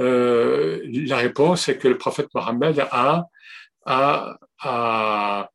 Euh, 0.00 0.80
la 1.06 1.16
réponse, 1.16 1.62
c'est 1.66 1.78
que 1.78 1.88
le 1.88 1.98
prophète 1.98 2.28
Mohammed 2.34 2.84
a, 2.90 3.24
a, 3.86 4.36
a 4.62 5.50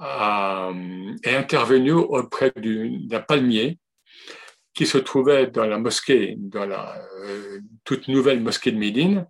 euh, 0.00 1.16
est 1.24 1.34
intervenu 1.34 1.92
auprès 1.92 2.52
d'un 2.54 3.20
palmier 3.20 3.78
qui 4.74 4.86
se 4.86 4.98
trouvait 4.98 5.48
dans 5.48 5.66
la 5.66 5.78
mosquée, 5.78 6.36
dans 6.38 6.66
la 6.66 6.96
euh, 7.24 7.58
toute 7.84 8.06
nouvelle 8.06 8.40
mosquée 8.40 8.70
de 8.70 8.78
Médine. 8.78 9.26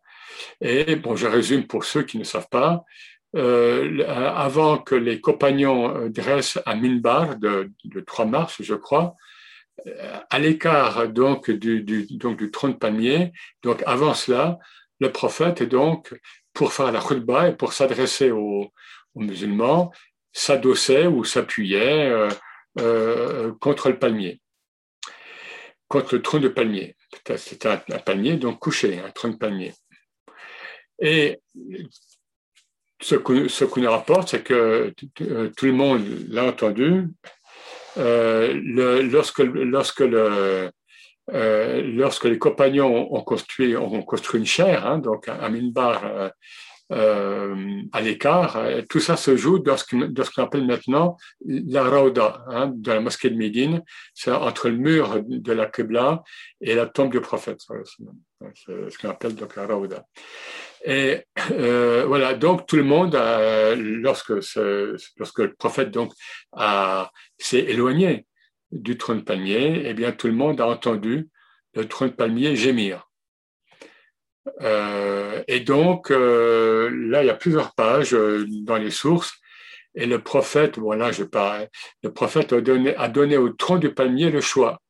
Et 0.60 0.96
bon, 0.96 1.16
je 1.16 1.26
résume 1.26 1.66
pour 1.66 1.84
ceux 1.84 2.02
qui 2.02 2.18
ne 2.18 2.24
savent 2.24 2.50
pas. 2.50 2.84
Euh, 3.36 4.06
avant 4.08 4.78
que 4.78 4.94
les 4.94 5.20
compagnons 5.20 6.08
dressent 6.08 6.58
un 6.66 6.76
minbar 6.76 7.36
de, 7.36 7.70
de 7.84 8.00
3 8.00 8.26
mars, 8.26 8.56
je 8.60 8.74
crois, 8.74 9.16
à 10.28 10.38
l'écart 10.38 11.08
donc 11.08 11.50
du, 11.50 11.82
du, 11.82 12.06
donc 12.10 12.36
du 12.38 12.50
trône 12.50 12.72
de 12.72 12.78
palmier, 12.78 13.32
donc 13.62 13.82
avant 13.86 14.12
cela, 14.12 14.58
le 15.00 15.12
prophète, 15.12 15.62
donc, 15.62 16.14
pour 16.52 16.72
faire 16.72 16.90
la 16.90 17.00
khutbah 17.00 17.48
et 17.48 17.56
pour 17.56 17.72
s'adresser 17.72 18.30
aux 18.30 18.72
musulmans, 19.14 19.92
s'adossait 20.38 21.06
ou 21.06 21.24
s'appuyait 21.24 22.08
euh, 22.10 22.28
euh, 22.78 23.52
contre 23.60 23.88
le 23.88 23.98
palmier, 23.98 24.40
contre 25.88 26.14
le 26.14 26.22
tronc 26.22 26.38
de 26.38 26.48
palmier. 26.48 26.94
C'était 27.36 27.68
un, 27.68 27.78
palmier, 27.78 28.36
donc 28.36 28.60
couché, 28.60 29.00
un 29.00 29.10
tronc 29.10 29.30
de 29.30 29.36
palmier. 29.36 29.74
Et 31.00 31.40
ce 33.00 33.16
qu'on 33.16 33.80
nous 33.80 33.90
rapporte, 33.90 34.28
c'est 34.28 34.42
que 34.42 34.94
tout 35.56 35.66
le 35.66 35.72
monde 35.72 36.04
l'a 36.28 36.44
entendu. 36.44 37.08
Euh, 37.96 38.54
lorsque, 39.10 39.40
lorsque, 39.40 40.04
lorsque 41.32 42.24
les 42.24 42.38
compagnons 42.38 43.12
ont 43.12 43.22
construit, 43.22 43.76
ont 43.76 44.02
construit 44.02 44.38
une 44.40 44.46
chaire, 44.46 44.86
hein, 44.86 44.98
donc 44.98 45.28
un, 45.28 45.48
minbar 45.48 46.30
euh, 46.90 47.82
à 47.92 48.00
l'écart. 48.00 48.56
Euh, 48.56 48.82
tout 48.88 49.00
ça 49.00 49.16
se 49.16 49.36
joue 49.36 49.58
dans 49.58 49.76
ce 49.76 49.84
qu'on 49.84 50.42
appelle 50.42 50.66
maintenant 50.66 51.16
la 51.44 51.84
Rauda, 51.84 52.44
hein, 52.48 52.72
de 52.74 52.92
la 52.92 53.00
mosquée 53.00 53.28
de 53.28 53.36
Médine. 53.36 53.82
C'est 54.14 54.30
entre 54.30 54.70
le 54.70 54.76
mur 54.76 55.20
de 55.26 55.52
la 55.52 55.66
Qibla 55.66 56.22
et 56.60 56.74
la 56.74 56.86
tombe 56.86 57.12
du 57.12 57.20
prophète. 57.20 57.60
C'est 58.54 58.90
ce 58.90 58.98
qu'on 58.98 59.10
appelle 59.10 59.34
donc 59.34 59.54
la 59.56 59.66
Rauda. 59.66 60.06
Et 60.84 61.24
euh, 61.50 62.04
voilà, 62.06 62.34
donc 62.34 62.66
tout 62.66 62.76
le 62.76 62.84
monde, 62.84 63.18
lorsque, 63.76 64.42
ce, 64.42 64.96
lorsque 65.18 65.40
le 65.40 65.54
prophète 65.54 65.90
donc 65.90 66.12
s'est 67.36 67.64
éloigné 67.64 68.26
du 68.72 68.96
trône 68.96 69.18
de 69.18 69.24
palmier, 69.24 69.82
eh 69.84 69.94
bien 69.94 70.12
tout 70.12 70.26
le 70.26 70.34
monde 70.34 70.60
a 70.60 70.66
entendu 70.66 71.28
le 71.74 71.86
trône 71.86 72.10
de 72.10 72.14
palmier 72.14 72.56
gémir. 72.56 73.07
Euh, 74.60 75.42
et 75.48 75.60
donc, 75.60 76.10
euh, 76.10 76.90
là, 76.90 77.22
il 77.22 77.26
y 77.26 77.30
a 77.30 77.34
plusieurs 77.34 77.74
pages 77.74 78.14
euh, 78.14 78.46
dans 78.62 78.76
les 78.76 78.90
sources. 78.90 79.34
Et 79.94 80.06
le 80.06 80.20
prophète, 80.20 80.78
voilà, 80.78 81.12
je 81.12 81.24
parle, 81.24 81.68
le 82.02 82.12
prophète 82.12 82.52
a 82.52 82.60
donné, 82.60 83.36
au 83.36 83.48
tronc 83.50 83.78
du 83.78 83.92
palmier 83.92 84.30
le 84.30 84.40
choix 84.40 84.80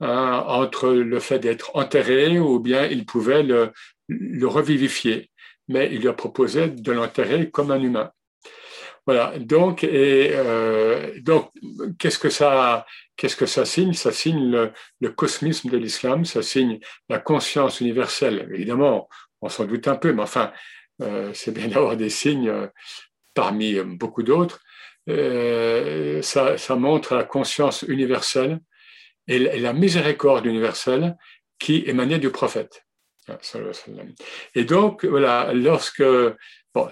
hein, 0.00 0.44
entre 0.46 0.90
le 0.90 1.20
fait 1.20 1.38
d'être 1.38 1.70
enterré 1.74 2.38
ou 2.38 2.58
bien 2.58 2.86
il 2.86 3.06
pouvait 3.06 3.42
le 3.42 4.46
revivifier. 4.46 5.30
Mais 5.68 5.90
il 5.92 6.00
lui 6.00 6.08
a 6.08 6.12
proposé 6.14 6.68
de 6.68 6.92
l'enterrer 6.92 7.50
comme 7.50 7.70
un 7.70 7.80
humain. 7.80 8.10
Voilà. 9.08 9.38
Donc, 9.38 9.84
et 9.84 10.32
euh, 10.34 11.18
donc, 11.22 11.50
qu'est-ce 11.98 12.18
que 12.18 12.28
ça, 12.28 12.84
qu'est-ce 13.16 13.36
que 13.36 13.46
ça 13.46 13.64
signe? 13.64 13.94
Ça 13.94 14.12
signe 14.12 14.70
le, 15.00 15.08
cosmisme 15.08 15.70
de 15.70 15.78
l'islam, 15.78 16.26
ça 16.26 16.42
signe 16.42 16.78
la 17.08 17.18
conscience 17.18 17.80
universelle. 17.80 18.46
Évidemment, 18.52 19.08
on 19.40 19.48
s'en 19.48 19.64
doute 19.64 19.88
un 19.88 19.96
peu, 19.96 20.12
mais 20.12 20.20
enfin, 20.20 20.52
euh, 21.00 21.30
c'est 21.32 21.52
bien 21.52 21.68
d'avoir 21.72 21.96
des 21.96 22.10
signes 22.10 22.50
euh, 22.50 22.66
parmi 23.32 23.80
beaucoup 23.80 24.22
d'autres. 24.22 24.60
Ça, 25.06 26.76
montre 26.76 27.14
la 27.14 27.24
conscience 27.24 27.86
universelle 27.88 28.60
et, 29.26 29.36
et 29.36 29.58
la 29.58 29.72
miséricorde 29.72 30.44
universelle 30.44 31.16
qui 31.58 31.82
émanait 31.86 32.18
du 32.18 32.28
prophète. 32.28 32.84
Et 34.54 34.64
donc, 34.64 35.06
voilà, 35.06 35.52
lorsque 35.54 36.04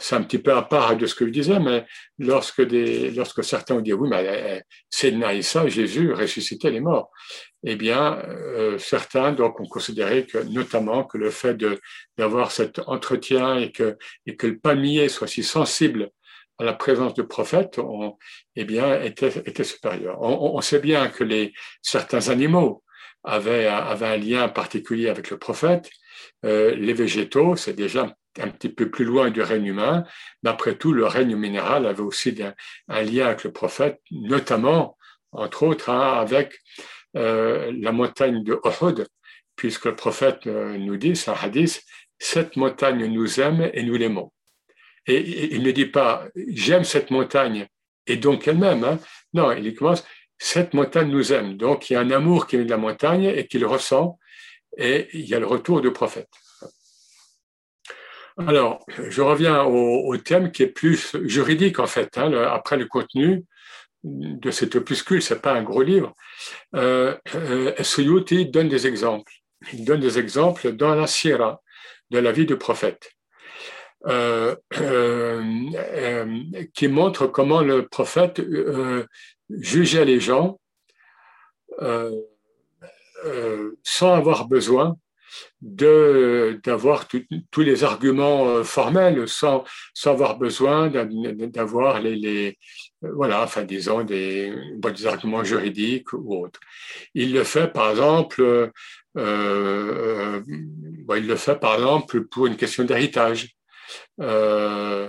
C'est 0.00 0.16
un 0.16 0.23
petit 0.23 0.38
peu 0.38 0.52
à 0.52 0.62
part 0.62 0.97
de 0.97 1.07
ce 1.07 1.14
que 1.14 1.26
je 1.26 1.31
disais, 1.31 1.61
mais 1.61 1.87
lorsque, 2.19 2.62
des, 2.62 3.11
lorsque 3.11 3.45
certains 3.45 3.76
ont 3.76 3.81
dit 3.81 3.93
oui, 3.93 4.09
mais 4.09 4.62
c'est 4.90 5.12
Naïssa, 5.12 5.69
Jésus 5.69 6.12
ressuscitait 6.12 6.71
les 6.71 6.81
morts, 6.81 7.11
eh 7.64 7.76
bien, 7.76 8.19
euh, 8.28 8.78
certains 8.78 9.33
donc 9.33 9.61
ont 9.61 9.66
considéré 9.66 10.26
que, 10.26 10.38
notamment, 10.38 11.05
que 11.05 11.19
le 11.19 11.31
fait 11.31 11.57
d'avoir 12.16 12.52
cet 12.52 12.81
entretien 12.87 13.59
et 13.59 13.73
que, 13.73 13.97
et 14.26 14.37
que 14.37 14.47
le 14.47 14.59
palmier 14.59 15.09
soit 15.09 15.26
si 15.26 15.43
sensible 15.43 16.11
à 16.59 16.64
la 16.64 16.73
présence 16.73 17.14
du 17.14 17.25
prophète, 17.25 17.78
on, 17.78 18.16
eh 18.55 18.64
bien, 18.64 19.02
était, 19.02 19.43
était 19.45 19.64
supérieur. 19.64 20.21
On, 20.23 20.57
on, 20.57 20.61
sait 20.61 20.81
bien 20.81 21.09
que 21.09 21.25
les, 21.25 21.52
certains 21.83 22.28
animaux 22.28 22.83
avaient, 23.25 23.66
avaient 23.66 24.07
un 24.07 24.16
lien 24.16 24.49
particulier 24.49 25.09
avec 25.09 25.31
le 25.31 25.38
prophète. 25.38 25.90
Euh, 26.45 26.75
les 26.75 26.93
végétaux, 26.93 27.57
c'est 27.57 27.75
déjà 27.75 28.14
un 28.38 28.49
petit 28.49 28.69
peu 28.69 28.90
plus 28.90 29.05
loin 29.05 29.31
du 29.31 29.43
règne 29.43 29.66
humain, 29.66 30.05
mais 30.43 30.50
après 30.50 30.76
tout, 30.76 30.93
le 30.93 31.07
règne 31.07 31.37
minéral 31.37 31.87
avait 31.87 32.02
aussi 32.02 32.37
un, 32.88 33.02
lien 33.02 33.26
avec 33.26 33.45
le 33.45 33.52
prophète, 33.52 34.00
notamment, 34.11 34.97
entre 35.33 35.64
autres, 35.64 35.90
hein, 35.90 36.19
avec 36.19 36.59
euh, 37.16 37.73
la 37.81 37.93
montagne 37.93 38.43
de 38.43 38.59
Uhud, 38.64 39.07
puisque 39.57 39.87
le 39.87 39.97
prophète 39.97 40.47
euh, 40.47 40.76
nous 40.78 40.97
dit, 40.97 41.16
c'est 41.16 41.31
un 41.31 41.35
hadith, 41.35 41.83
cette 42.19 42.57
montagne 42.57 43.07
nous 43.07 43.40
aime 43.40 43.71
et 43.73 43.83
nous 43.83 43.97
l'aimons. 43.97 44.33
Et, 45.07 45.55
il 45.55 45.62
ne 45.62 45.71
dit 45.71 45.87
pas, 45.87 46.26
j'aime 46.49 46.85
cette 46.85 47.11
montagne 47.11 47.66
et 48.07 48.16
donc 48.16 48.49
elle-même. 48.49 48.85
Hein. 48.85 48.99
Non, 49.35 49.52
il 49.52 49.75
commence, 49.75 50.05
cette 50.38 50.75
montagne 50.75 51.11
nous 51.11 51.33
aime. 51.33 51.57
Donc 51.57 51.90
il 51.90 51.95
y 51.95 51.97
a 51.97 52.00
un 52.00 52.11
amour 52.11 52.47
qui 52.47 52.57
vient 52.57 52.64
de 52.64 52.71
la 52.71 52.76
montagne 52.76 53.25
et 53.25 53.47
qu'il 53.47 53.64
ressent, 53.64 54.19
et 54.76 55.09
il 55.12 55.26
y 55.26 55.35
a 55.35 55.40
le 55.40 55.47
retour 55.47 55.81
du 55.81 55.93
prophète. 55.93 56.28
Alors, 58.38 58.85
je 58.88 59.23
reviens 59.23 59.64
au, 59.64 60.14
thème 60.19 60.52
qui 60.52 60.62
est 60.62 60.69
plus 60.69 61.16
juridique 61.25 61.78
en 61.78 61.87
fait. 61.87 62.19
Hein, 62.19 62.33
après 62.33 62.76
le 62.76 62.85
contenu 62.85 63.45
de 64.05 64.50
cet 64.50 64.76
opuscule, 64.76 65.23
c'est 65.23 65.40
pas 65.40 65.55
un 65.55 65.62
gros 65.62 65.83
livre. 65.83 66.14
Euh, 66.75 67.16
euh, 67.35 67.73
donne 68.52 68.69
des 68.69 68.87
exemples. 68.87 69.33
Il 69.73 69.85
donne 69.85 70.00
des 70.00 70.19
exemples 70.19 70.73
dans 70.73 70.95
la 70.95 71.07
Sierra 71.07 71.62
de 72.11 72.19
la 72.19 72.31
vie 72.31 72.45
du 72.45 72.57
prophète. 72.57 73.11
Euh, 74.07 74.55
euh, 74.78 75.43
qui 76.75 76.88
montre 76.88 77.26
comment 77.26 77.62
le 77.62 77.88
prophète 77.88 78.40
jugeait 79.49 80.05
les 80.05 80.21
gens 80.21 80.61
sans 83.83 84.14
avoir 84.14 84.47
besoin 84.47 84.97
d'avoir 85.61 87.06
tous 87.09 87.61
les 87.61 87.85
arguments 87.85 88.62
formels 88.64 89.28
sans, 89.28 89.64
sans 89.95 90.12
avoir 90.12 90.38
besoin 90.38 90.90
d'avoir 90.90 92.00
les, 92.00 92.16
les, 92.16 92.59
voilà 93.02 93.42
enfin 93.42 93.64
disons 93.64 94.04
des, 94.04 94.52
des 94.76 95.06
arguments 95.06 95.45
juridiques 95.45 96.12
ou 96.12 96.45
autres. 96.45 96.61
Il 97.14 97.33
le 97.33 97.45
fait 97.45 97.73
par 97.73 97.90
exemple 97.90 98.71
euh, 99.16 100.42
il 101.16 101.26
le 101.26 101.37
fait 101.37 101.59
par 101.59 101.75
exemple 101.75 102.25
pour 102.25 102.47
une 102.47 102.56
question 102.56 102.85
d'héritage. 102.85 103.49
Euh, 104.21 105.09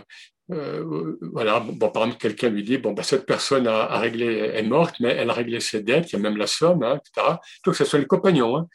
euh, 0.52 1.18
voilà, 1.34 1.60
bon, 1.60 1.90
par 1.90 2.04
exemple, 2.04 2.22
quelqu'un 2.22 2.50
lui 2.50 2.64
dit, 2.64 2.78
bon, 2.78 2.94
ben, 2.94 3.04
cette 3.04 3.26
personne 3.26 3.68
a, 3.68 3.98
réglé, 4.00 4.52
est 4.54 4.64
morte, 4.64 4.96
mais 5.00 5.10
elle 5.10 5.30
a 5.30 5.34
réglé 5.34 5.60
ses 5.60 5.82
dettes, 5.82 6.12
il 6.12 6.14
y 6.14 6.20
a 6.20 6.22
même 6.22 6.38
la 6.38 6.48
somme, 6.48 6.84
hein, 6.84 7.00
etc. 7.00 7.38
Donc, 7.66 7.76
ce 7.76 7.84
sont 7.86 7.98
les 7.98 8.06
compagnons. 8.06 8.58
Hein. 8.58 8.68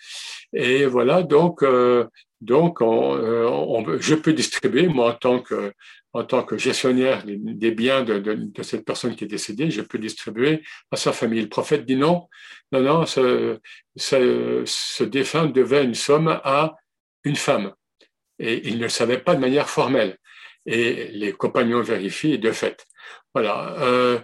Et 0.52 0.84
voilà, 0.86 1.22
donc, 1.22 1.62
euh, 1.62 2.06
donc 2.40 2.80
on, 2.80 3.98
je 3.98 4.14
peux 4.14 4.32
distribuer, 4.32 4.88
moi, 4.88 5.12
en 5.12 5.14
tant 5.14 5.38
que, 5.40 5.72
en 6.12 6.24
tant 6.24 6.42
que 6.42 6.58
gestionnaire 6.58 7.24
des, 7.24 7.70
biens 7.70 8.02
de, 8.02 8.18
de, 8.18 8.62
cette 8.62 8.84
personne 8.84 9.16
qui 9.16 9.24
est 9.24 9.28
décédée, 9.28 9.70
je 9.70 9.80
peux 9.80 9.98
distribuer 9.98 10.62
à 10.90 10.96
sa 10.96 11.12
famille. 11.12 11.40
Le 11.40 11.48
prophète 11.48 11.86
dit 11.86 11.96
non, 11.96 12.28
non, 12.70 12.82
non, 12.82 13.06
ce, 13.06 13.58
ce, 13.96 14.62
ce 14.66 15.04
défunt 15.04 15.46
devait 15.46 15.84
une 15.84 15.94
somme 15.94 16.28
à 16.44 16.74
une 17.24 17.36
femme 17.36 17.72
et 18.42 18.68
il 18.68 18.76
ne 18.78 18.82
le 18.82 18.88
savait 18.88 19.18
pas 19.18 19.34
de 19.34 19.40
manière 19.40 19.68
formelle. 19.68 20.18
Et 20.66 21.08
les 21.12 21.32
compagnons 21.32 21.82
vérifient 21.82 22.38
de 22.38 22.52
fait. 22.52 22.86
Voilà. 23.34 23.74
Euh, 23.80 24.18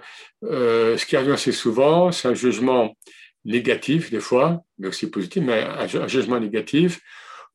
euh, 0.44 0.96
ce 0.96 1.06
qui 1.06 1.16
arrive 1.16 1.32
assez 1.32 1.52
souvent, 1.52 2.12
c'est 2.12 2.28
un 2.28 2.34
jugement 2.34 2.96
négatif 3.44 4.10
des 4.10 4.20
fois, 4.20 4.62
mais 4.78 4.88
aussi 4.88 5.10
positif, 5.10 5.42
mais 5.42 5.62
un, 5.62 6.06
jugement 6.06 6.38
négatif 6.38 7.00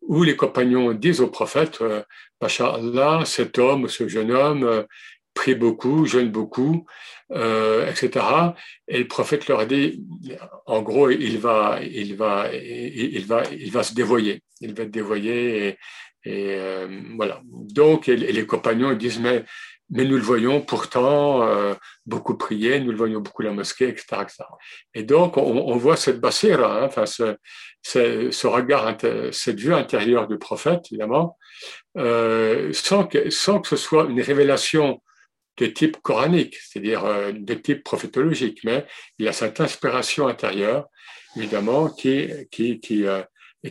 où 0.01 0.23
les 0.23 0.35
compagnons 0.35 0.91
disent 0.93 1.21
au 1.21 1.27
prophète, 1.29 1.79
euh, 1.81 2.01
Allah, 2.41 3.23
cet 3.25 3.57
homme, 3.57 3.87
ce 3.87 4.07
jeune 4.07 4.31
homme, 4.31 4.85
prie 5.33 5.55
beaucoup, 5.55 6.05
jeûne 6.05 6.29
beaucoup, 6.29 6.85
etc. 7.31 8.11
Et 8.87 8.99
le 8.99 9.07
prophète 9.07 9.47
leur 9.47 9.65
dit, 9.65 10.03
en 10.65 10.81
gros, 10.81 11.09
il 11.09 11.39
va, 11.39 11.79
il 11.81 12.15
va, 12.15 12.53
il, 12.53 13.25
va, 13.25 13.43
il 13.51 13.71
va 13.71 13.83
se 13.83 13.93
dévoyer, 13.95 14.43
il 14.59 14.73
va 14.73 14.83
être 14.83 14.91
dévoyé 14.91 15.77
et 16.25 16.55
euh, 16.57 16.87
voilà. 17.15 17.41
Donc, 17.45 18.07
les 18.07 18.45
compagnons 18.45 18.93
disent, 18.93 19.19
mais, 19.19 19.43
mais 19.89 20.05
nous 20.05 20.15
le 20.15 20.21
voyons 20.21 20.61
pourtant 20.61 21.43
euh, 21.43 21.73
beaucoup 22.05 22.37
prier, 22.37 22.79
nous 22.79 22.91
le 22.91 22.97
voyons 22.97 23.19
beaucoup 23.19 23.41
la 23.41 23.51
mosquée, 23.51 23.89
etc. 23.89 24.23
Et 24.93 25.03
donc, 25.03 25.37
on, 25.37 25.75
voit 25.77 25.97
cette 25.97 26.21
bassira, 26.21 26.81
hein, 26.81 26.85
enfin, 26.85 27.05
ce, 27.05 27.37
ce, 27.81 28.47
regard, 28.47 28.97
cette 29.31 29.59
vue 29.59 29.73
intérieure 29.73 30.27
du 30.27 30.37
prophète, 30.37 30.85
évidemment, 30.91 31.37
euh, 31.97 32.71
sans, 32.73 33.05
que, 33.05 33.29
sans 33.29 33.59
que 33.59 33.67
ce 33.67 33.75
soit 33.75 34.05
une 34.05 34.21
révélation 34.21 35.01
de 35.57 35.67
type 35.67 35.97
coranique, 36.01 36.55
c'est-à-dire 36.55 37.03
de 37.33 37.53
type 37.53 37.83
prophétologique, 37.83 38.61
mais 38.63 38.87
il 39.19 39.25
y 39.25 39.27
a 39.27 39.33
cette 39.33 39.59
inspiration 39.59 40.27
intérieure, 40.27 40.87
évidemment, 41.35 41.89
qui, 41.89 42.27
qui, 42.49 42.79
qui, 42.79 43.05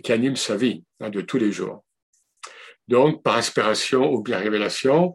qui 0.01 0.13
anime 0.13 0.37
sa 0.37 0.55
vie 0.55 0.85
hein, 1.01 1.11
de 1.11 1.23
tous 1.23 1.39
les 1.39 1.51
jours 1.51 1.83
donc 2.89 3.23
par 3.23 3.37
inspiration 3.37 4.13
ou 4.13 4.23
bien 4.23 4.39
révélation, 4.39 5.15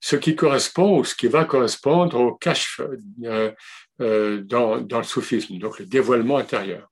ce 0.00 0.16
qui 0.16 0.36
correspond 0.36 0.98
ou 0.98 1.04
ce 1.04 1.14
qui 1.14 1.26
va 1.26 1.44
correspondre 1.44 2.20
au 2.20 2.34
cache 2.34 2.80
euh, 3.24 3.52
euh, 4.00 4.40
dans, 4.42 4.80
dans, 4.80 4.98
le 4.98 5.04
soufisme, 5.04 5.58
donc 5.58 5.78
le 5.78 5.86
dévoilement 5.86 6.36
intérieur. 6.36 6.90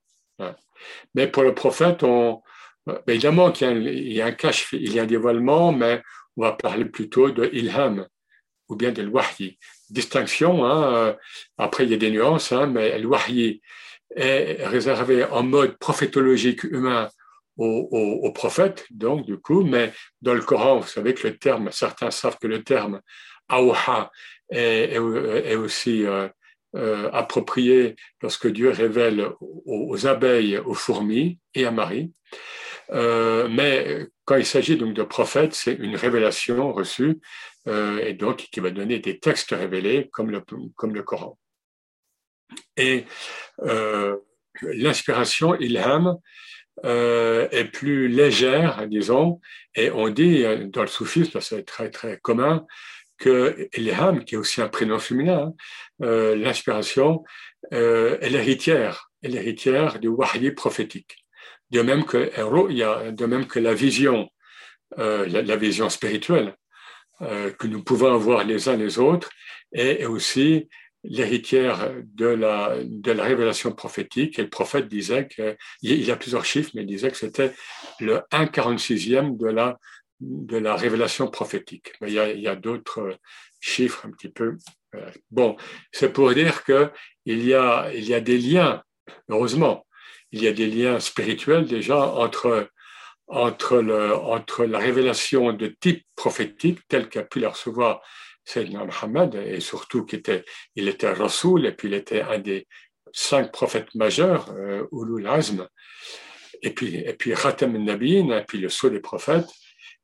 Mais 1.14 1.28
pour 1.28 1.44
le 1.44 1.54
prophète, 1.54 2.02
on, 2.02 2.42
ben, 2.86 2.98
évidemment 3.06 3.50
qu'il 3.52 3.88
y, 4.12 4.20
a 4.20 4.26
un 4.26 4.32
cache, 4.32 4.72
il 4.72 4.92
y 4.92 4.98
a 4.98 5.04
un 5.04 5.06
dévoilement, 5.06 5.72
mais 5.72 6.02
on 6.36 6.42
va 6.42 6.52
parler 6.52 6.84
plutôt 6.84 7.30
de 7.30 7.48
ilham 7.52 8.06
ou 8.68 8.76
bien 8.76 8.92
de 8.92 9.02
l'wahyi. 9.02 9.58
Distinction, 9.90 10.64
hein, 10.64 10.94
euh, 10.94 11.14
après 11.56 11.84
il 11.84 11.90
y 11.90 11.94
a 11.94 11.98
des 11.98 12.10
nuances, 12.10 12.52
hein, 12.52 12.66
mais 12.66 12.98
l'wahyi 12.98 13.62
est 14.16 14.66
réservé 14.66 15.24
en 15.24 15.42
mode 15.42 15.78
prophétologique 15.78 16.64
humain 16.64 17.08
au, 17.56 18.32
prophète, 18.32 18.86
donc 18.90 19.26
du 19.26 19.38
coup, 19.38 19.62
mais 19.62 19.92
dans 20.20 20.34
le 20.34 20.40
Coran, 20.40 20.80
vous 20.80 20.88
savez 20.88 21.14
que 21.14 21.28
le 21.28 21.36
terme, 21.36 21.70
certains 21.70 22.10
savent 22.10 22.38
que 22.38 22.46
le 22.46 22.64
terme 22.64 23.00
Aouha 23.48 24.10
est, 24.50 24.96
aussi 24.98 26.04
euh, 26.04 26.28
euh, 26.76 27.10
approprié 27.12 27.96
lorsque 28.22 28.48
Dieu 28.48 28.70
révèle 28.70 29.28
aux, 29.40 30.06
abeilles, 30.06 30.58
aux 30.58 30.74
fourmis 30.74 31.38
et 31.54 31.64
à 31.64 31.70
Marie. 31.70 32.12
Euh, 32.90 33.48
mais 33.48 34.08
quand 34.24 34.36
il 34.36 34.46
s'agit 34.46 34.76
donc 34.76 34.94
de 34.94 35.02
prophète, 35.02 35.54
c'est 35.54 35.74
une 35.74 35.96
révélation 35.96 36.72
reçue 36.72 37.20
et 37.66 38.12
donc 38.12 38.48
qui 38.52 38.60
va 38.60 38.70
donner 38.70 38.98
des 38.98 39.18
textes 39.18 39.52
révélés 39.52 40.10
comme 40.12 40.30
le, 40.30 40.42
comme 40.76 40.94
le 40.94 41.02
Coran. 41.02 41.38
Et 42.76 43.06
l'inspiration, 44.60 45.54
ilham, 45.54 46.18
euh, 46.84 47.48
est 47.50 47.64
plus 47.64 48.08
légère, 48.08 48.86
disons, 48.88 49.40
et 49.74 49.90
on 49.90 50.08
dit 50.08 50.44
euh, 50.44 50.66
dans 50.66 50.82
le 50.82 50.88
soufisme, 50.88 51.40
c'est 51.40 51.64
très 51.64 51.90
très 51.90 52.18
commun, 52.18 52.66
que 53.18 53.68
Ilham, 53.76 54.24
qui 54.24 54.34
est 54.34 54.38
aussi 54.38 54.60
un 54.60 54.68
prénom 54.68 54.98
féminin, 54.98 55.52
euh, 56.02 56.34
l'inspiration 56.34 57.24
euh, 57.72 58.18
est 58.20 58.28
l'héritière, 58.28 59.10
est 59.22 59.28
l'héritière 59.28 60.00
du 60.00 60.08
wahyi 60.08 60.50
prophétique. 60.50 61.16
De 61.70 61.80
même 61.80 62.04
que 62.04 62.30
de 63.10 63.26
même 63.26 63.46
que 63.46 63.58
la 63.58 63.74
vision, 63.74 64.28
la, 64.96 65.56
vision 65.56 65.88
spirituelle 65.88 66.54
que 67.20 67.66
nous 67.66 67.82
pouvons 67.82 68.14
avoir 68.14 68.44
les 68.44 68.68
uns 68.68 68.76
les 68.76 68.98
autres, 68.98 69.30
est 69.72 70.04
aussi 70.04 70.68
l'héritière 71.04 71.92
de 72.14 72.26
la, 72.26 72.76
de 72.82 73.12
la 73.12 73.24
révélation 73.24 73.72
prophétique. 73.72 74.38
Et 74.38 74.42
le 74.42 74.50
prophète 74.50 74.88
disait 74.88 75.28
qu'il 75.28 75.56
y 75.82 76.10
a 76.10 76.16
plusieurs 76.16 76.44
chiffres, 76.44 76.70
mais 76.74 76.82
il 76.82 76.86
disait 76.86 77.10
que 77.10 77.16
c'était 77.16 77.52
le 78.00 78.22
1,46e 78.32 79.36
de 79.36 79.46
la, 79.46 79.78
de 80.20 80.56
la 80.56 80.74
révélation 80.74 81.28
prophétique. 81.28 81.92
Mais 82.00 82.08
il 82.08 82.14
y 82.14 82.18
a, 82.18 82.30
il 82.32 82.40
y 82.40 82.48
a 82.48 82.56
d'autres 82.56 83.16
chiffres 83.60 84.06
un 84.06 84.10
petit 84.10 84.30
peu. 84.30 84.56
Euh, 84.94 85.10
bon, 85.30 85.56
c'est 85.92 86.12
pour 86.12 86.32
dire 86.32 86.64
que 86.64 86.90
il 87.24 87.44
y 87.44 87.54
a, 87.54 87.90
il 87.92 88.04
y 88.04 88.14
a 88.14 88.20
des 88.20 88.38
liens, 88.38 88.82
heureusement, 89.28 89.86
il 90.32 90.42
y 90.42 90.48
a 90.48 90.52
des 90.52 90.66
liens 90.66 91.00
spirituels 91.00 91.66
déjà 91.66 91.98
entre, 91.98 92.68
entre, 93.26 93.78
le, 93.78 94.14
entre 94.14 94.64
la 94.64 94.78
révélation 94.78 95.52
de 95.52 95.68
type 95.80 96.04
prophétique, 96.16 96.80
telle 96.88 97.08
qu'a 97.08 97.22
pu 97.22 97.40
la 97.40 97.50
recevoir 97.50 98.02
Sayyidina 98.44 98.84
Muhammad, 98.84 99.34
et 99.34 99.60
surtout 99.60 100.04
qu'il 100.04 100.20
était, 100.20 100.44
il 100.76 100.88
était 100.88 101.12
Rasoul, 101.12 101.66
et 101.66 101.72
puis 101.72 101.88
il 101.88 101.94
était 101.94 102.22
un 102.22 102.38
des 102.38 102.66
cinq 103.12 103.52
prophètes 103.52 103.94
majeurs, 103.94 104.50
euh, 104.50 104.86
Ulul 104.92 105.26
Azm, 105.26 105.66
et 106.62 106.70
puis, 106.70 106.96
et 106.96 107.14
puis 107.14 107.32
Khatam 107.34 107.74
al-Nabiyin, 107.74 108.30
et 108.38 108.44
puis 108.44 108.58
le 108.58 108.68
sceau 108.68 108.90
des 108.90 109.00
prophètes, 109.00 109.48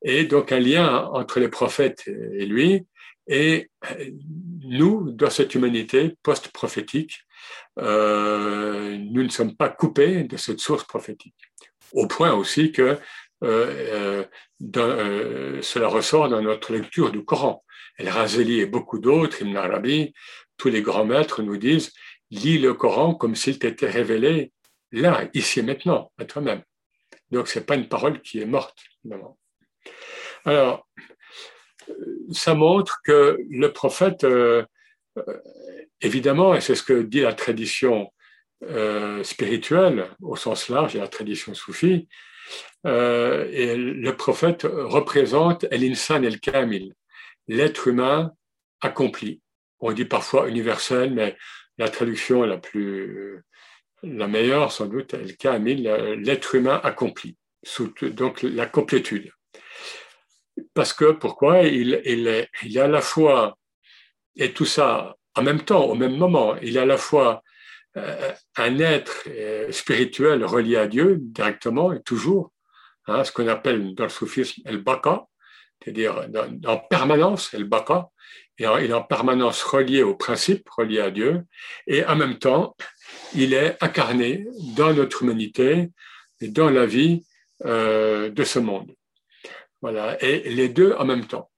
et 0.03 0.25
donc 0.25 0.53
un 0.53 0.61
lien 0.61 1.05
entre 1.13 1.41
les 1.41 1.49
prophètes 1.49 2.07
et 2.07 2.47
lui, 2.47 2.87
et 3.27 3.71
nous, 4.63 5.13
dans 5.13 5.31
cette 5.31 5.55
humanité 5.55 6.17
post-prophétique, 6.23 7.21
euh, 7.79 8.97
nous 8.99 9.23
ne 9.23 9.29
sommes 9.29 9.57
pas 9.57 9.69
coupés 9.69 10.25
de 10.25 10.37
cette 10.37 10.59
source 10.61 10.85
prophétique. 10.85 11.37
Au 11.93 12.07
point 12.07 12.33
aussi 12.33 12.73
que 12.73 12.99
cela 15.63 15.89
ressort 15.89 16.29
dans 16.29 16.43
notre 16.43 16.73
lecture 16.73 17.11
du 17.11 17.25
Coran. 17.25 17.65
El 18.01 18.09
Razeli 18.09 18.61
et 18.61 18.67
beaucoup 18.67 18.99
d'autres, 18.99 19.43
Ibn 19.43 19.55
Arabi, 19.57 20.15
tous 20.57 20.69
les 20.69 20.81
grands 20.81 21.05
maîtres 21.05 21.43
nous 21.43 21.59
disent 21.59 21.93
lis 22.31 22.59
le 22.59 22.73
Coran 22.73 23.15
comme 23.15 23.35
s'il 23.35 23.59
t'était 23.59 23.91
révélé 23.91 24.53
là, 24.91 25.29
ici 25.35 25.61
et 25.61 25.63
maintenant, 25.63 26.11
à 26.17 26.25
toi-même. 26.25 26.63
Donc, 27.31 27.49
ce 27.49 27.59
n'est 27.59 27.65
pas 27.65 27.75
une 27.75 27.89
parole 27.89 28.23
qui 28.23 28.41
est 28.41 28.47
morte, 28.47 28.79
évidemment. 29.05 29.39
Alors, 30.47 30.89
ça 32.33 32.55
montre 32.55 33.01
que 33.05 33.39
le 33.51 33.71
prophète, 33.71 34.25
euh, 34.25 34.65
euh, 35.19 35.39
évidemment, 36.01 36.55
et 36.55 36.63
c'est 36.63 36.75
ce 36.75 36.83
que 36.83 37.03
dit 37.03 37.21
la 37.21 37.35
tradition 37.35 38.11
euh, 38.65 39.23
spirituelle 39.25 40.07
au 40.23 40.37
sens 40.37 40.71
large 40.71 40.97
et 40.97 41.01
la 41.01 41.09
tradition 41.09 41.53
soufie, 41.53 42.09
et 42.85 43.77
le 43.77 44.11
prophète 44.17 44.63
représente 44.65 45.65
l'insan 45.71 46.25
el 46.25 46.41
kamil, 46.41 46.95
l'être 47.51 47.89
humain 47.89 48.33
accompli. 48.81 49.43
On 49.81 49.93
dit 49.93 50.05
parfois 50.05 50.49
universel, 50.49 51.13
mais 51.13 51.37
la 51.79 51.89
traduction 51.89 52.43
la 52.43 52.59
plus 52.59 53.43
la 54.03 54.29
meilleure, 54.29 54.73
sans 54.73 54.87
doute, 54.87 55.15
el 55.15 55.37
kamil, 55.37 55.83
l'être 56.19 56.55
humain 56.55 56.81
accompli, 56.83 57.37
donc 58.03 58.43
la 58.43 58.67
complétude. 58.67 59.31
Parce 60.75 60.93
que, 60.93 61.13
pourquoi 61.13 61.63
il, 61.63 62.01
il, 62.05 62.27
est, 62.27 62.79
à 62.79 62.89
la 62.89 63.01
fois, 63.01 63.59
et 64.37 64.53
tout 64.53 64.65
ça 64.65 65.17
en 65.35 65.43
même 65.43 65.63
temps, 65.63 65.85
au 65.85 65.95
même 65.95 66.17
moment, 66.17 66.57
il 66.57 66.77
est 66.77 66.81
à 66.81 66.87
la 66.87 66.97
fois 66.97 67.43
euh, 67.97 68.33
un 68.57 68.79
être 68.79 69.25
euh, 69.29 69.71
spirituel 69.71 70.45
relié 70.45 70.77
à 70.77 70.89
Dieu 70.89 71.19
directement 71.21 71.93
et 71.93 72.03
toujours, 72.03 72.53
hein, 73.07 73.23
ce 73.25 73.33
qu'on 73.33 73.49
appelle 73.49 73.95
dans 73.95 74.05
le 74.05 74.11
soufisme 74.11 74.63
el 74.65 74.79
baka, 74.79 75.27
c'est-à-dire 75.83 76.27
en 76.67 76.77
permanence 76.79 77.55
el 77.55 77.65
baka, 77.65 78.09
et 78.59 78.65
il 78.65 78.91
est 78.91 78.95
en 78.95 79.03
permanence 79.03 79.63
relié 79.63 80.03
au 80.03 80.15
principe, 80.15 80.69
relié 80.69 81.01
à 81.01 81.11
Dieu, 81.11 81.45
et 81.87 82.05
en 82.05 82.15
même 82.15 82.39
temps, 82.39 82.77
il 83.35 83.55
est 83.55 83.77
incarné 83.81 84.47
dans 84.77 84.93
notre 84.93 85.23
humanité 85.23 85.89
et 86.43 86.49
dans 86.49 86.69
la 86.69 86.85
vie 86.85 87.25
euh, 87.65 88.29
de 88.29 88.45
ce 88.45 88.59
monde. 88.59 88.93
Voilà, 89.81 90.23
et 90.23 90.51
les 90.51 90.69
deux 90.69 90.93
en 90.93 91.07
même 91.07 91.27
temps. 91.27 91.51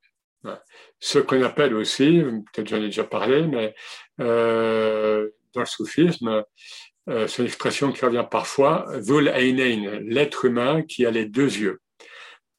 Ce 1.01 1.19
qu'on 1.19 1.43
appelle 1.43 1.75
aussi, 1.75 2.23
peut-être 2.53 2.69
j'en 2.69 2.77
ai 2.77 2.87
déjà 2.87 3.03
parlé, 3.03 3.43
mais 3.43 3.75
euh, 4.21 5.29
dans 5.55 5.61
le 5.61 5.67
soufisme, 5.67 6.45
euh, 7.09 7.27
c'est 7.27 7.43
une 7.43 7.47
expression 7.47 7.91
qui 7.91 8.05
revient 8.05 8.27
parfois, 8.31 8.87
l'être 8.97 10.45
humain 10.45 10.83
qui 10.83 11.05
a 11.05 11.11
les 11.11 11.25
deux 11.25 11.59
yeux. 11.59 11.81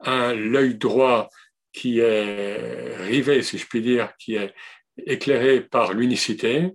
Un, 0.02 0.34
l'œil 0.34 0.76
droit 0.76 1.30
qui 1.74 2.00
est 2.00 2.96
rivé, 2.98 3.42
si 3.42 3.58
je 3.58 3.66
puis 3.66 3.82
dire, 3.82 4.14
qui 4.18 4.36
est 4.36 4.54
éclairé 5.06 5.62
par 5.62 5.94
l'unicité, 5.94 6.72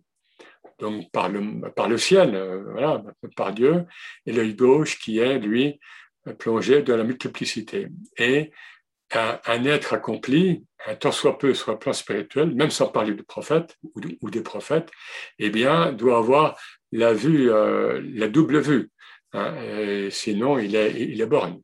donc 0.79 1.11
par 1.13 1.29
le, 1.29 1.71
par 1.71 1.89
le 1.89 1.99
ciel, 1.99 2.35
euh, 2.35 2.63
voilà, 2.73 3.03
par 3.37 3.53
Dieu, 3.53 3.85
et 4.27 4.33
l'œil 4.33 4.55
gauche 4.55 4.99
qui 4.99 5.19
est, 5.19 5.39
lui, 5.39 5.81
plongé 6.39 6.83
dans 6.83 6.97
la 6.97 7.05
multiplicité. 7.05 7.89
Et 8.19 8.53
un, 9.15 9.65
être 9.65 9.95
accompli, 9.95 10.65
tant 11.01 11.13
soit 11.13 11.39
peu 11.39 11.55
sur 11.55 11.73
le 11.73 11.79
plan 11.79 11.93
spirituel, 11.93 12.55
même 12.55 12.71
sans 12.71 12.89
parler 12.89 13.15
de 13.15 13.23
prophète 13.23 13.77
ou, 13.95 14.31
des 14.31 14.43
prophètes, 14.43 14.91
eh 15.39 15.49
bien, 15.49 15.93
doit 15.93 16.19
avoir 16.19 16.61
la 16.93 17.15
vue, 17.15 17.51
euh, 17.51 18.03
la 18.15 18.29
double 18.29 18.61
vue. 18.61 18.91
Hein, 19.33 19.55
sinon, 20.11 20.59
il 20.59 20.77
est, 20.77 21.01
il 21.01 21.21
est 21.21 21.27
borgne. 21.27 21.61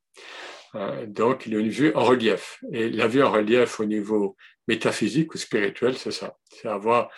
Hein, 0.75 1.07
donc, 1.07 1.47
il 1.47 1.55
a 1.55 1.59
une 1.59 1.69
vue 1.69 1.93
en 1.95 2.05
relief. 2.05 2.63
Et 2.73 2.91
la 2.91 3.07
vue 3.07 3.23
en 3.23 3.31
relief 3.31 3.81
au 3.81 3.85
niveau 3.85 4.37
métaphysique 4.69 5.35
ou 5.35 5.39
spirituel, 5.39 5.97
c'est 5.97 6.11
ça. 6.11 6.37
C'est 6.51 6.69
avoir, 6.69 7.11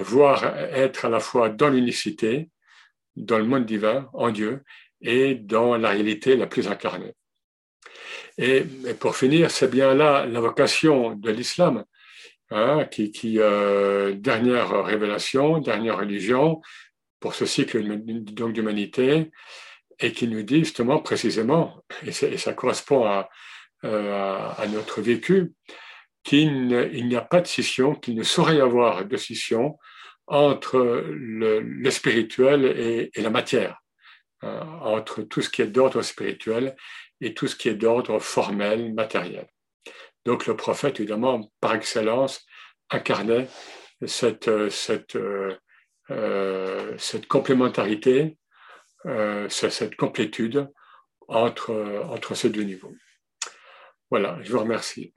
voir 0.00 0.44
être 0.56 1.04
à 1.04 1.08
la 1.08 1.20
fois 1.20 1.48
dans 1.48 1.68
l'unicité, 1.68 2.48
dans 3.16 3.38
le 3.38 3.44
monde 3.44 3.66
divin, 3.66 4.08
en 4.12 4.30
Dieu, 4.30 4.62
et 5.00 5.34
dans 5.34 5.76
la 5.76 5.90
réalité 5.90 6.36
la 6.36 6.46
plus 6.46 6.68
incarnée. 6.68 7.14
Et, 8.38 8.64
pour 8.98 9.16
finir, 9.16 9.50
c'est 9.50 9.70
bien 9.70 9.94
là 9.94 10.26
la 10.26 10.40
vocation 10.40 11.14
de 11.14 11.30
l'islam, 11.30 11.84
hein, 12.50 12.86
qui, 12.90 13.12
qui 13.12 13.38
euh, 13.38 14.14
dernière 14.14 14.84
révélation, 14.84 15.58
dernière 15.58 15.98
religion 15.98 16.60
pour 17.18 17.34
ce 17.34 17.44
cycle 17.44 17.82
donc 18.32 18.54
d'humanité, 18.54 19.30
et 20.00 20.12
qui 20.12 20.28
nous 20.28 20.42
dit 20.42 20.60
justement 20.60 20.98
précisément, 20.98 21.82
et, 22.04 22.12
ça 22.12 22.52
correspond 22.52 23.04
à, 23.04 23.28
euh, 23.84 24.50
à, 24.56 24.66
notre 24.68 25.00
vécu, 25.00 25.52
qu'il 26.22 26.66
n'y 26.66 27.16
a 27.16 27.20
pas 27.22 27.40
de 27.40 27.46
scission, 27.46 27.94
qu'il 27.94 28.14
ne 28.14 28.22
saurait 28.22 28.56
y 28.56 28.60
avoir 28.60 29.04
de 29.04 29.16
scission 29.16 29.78
entre 30.26 30.78
le, 31.08 31.90
spirituel 31.90 32.64
et, 33.14 33.20
la 33.20 33.30
matière, 33.30 33.80
hein, 34.42 34.60
entre 34.82 35.22
tout 35.22 35.42
ce 35.42 35.50
qui 35.50 35.62
est 35.62 35.66
d'ordre 35.66 36.02
spirituel 36.02 36.76
et 37.20 37.34
tout 37.34 37.46
ce 37.46 37.56
qui 37.56 37.68
est 37.68 37.74
d'ordre 37.74 38.18
formel, 38.18 38.92
matériel. 38.94 39.46
Donc 40.24 40.46
le 40.46 40.56
prophète, 40.56 41.00
évidemment, 41.00 41.50
par 41.60 41.74
excellence, 41.74 42.46
incarnait 42.90 43.48
cette, 44.06 44.68
cette, 44.70 45.16
euh, 45.16 45.56
euh 46.10 46.94
cette 46.98 47.26
complémentarité, 47.26 48.20
euh, 48.22 48.39
cette 49.48 49.96
complétude 49.96 50.68
entre, 51.28 52.04
entre 52.08 52.34
ces 52.34 52.50
deux 52.50 52.62
niveaux. 52.62 52.94
Voilà, 54.10 54.38
je 54.42 54.52
vous 54.52 54.58
remercie. 54.58 55.14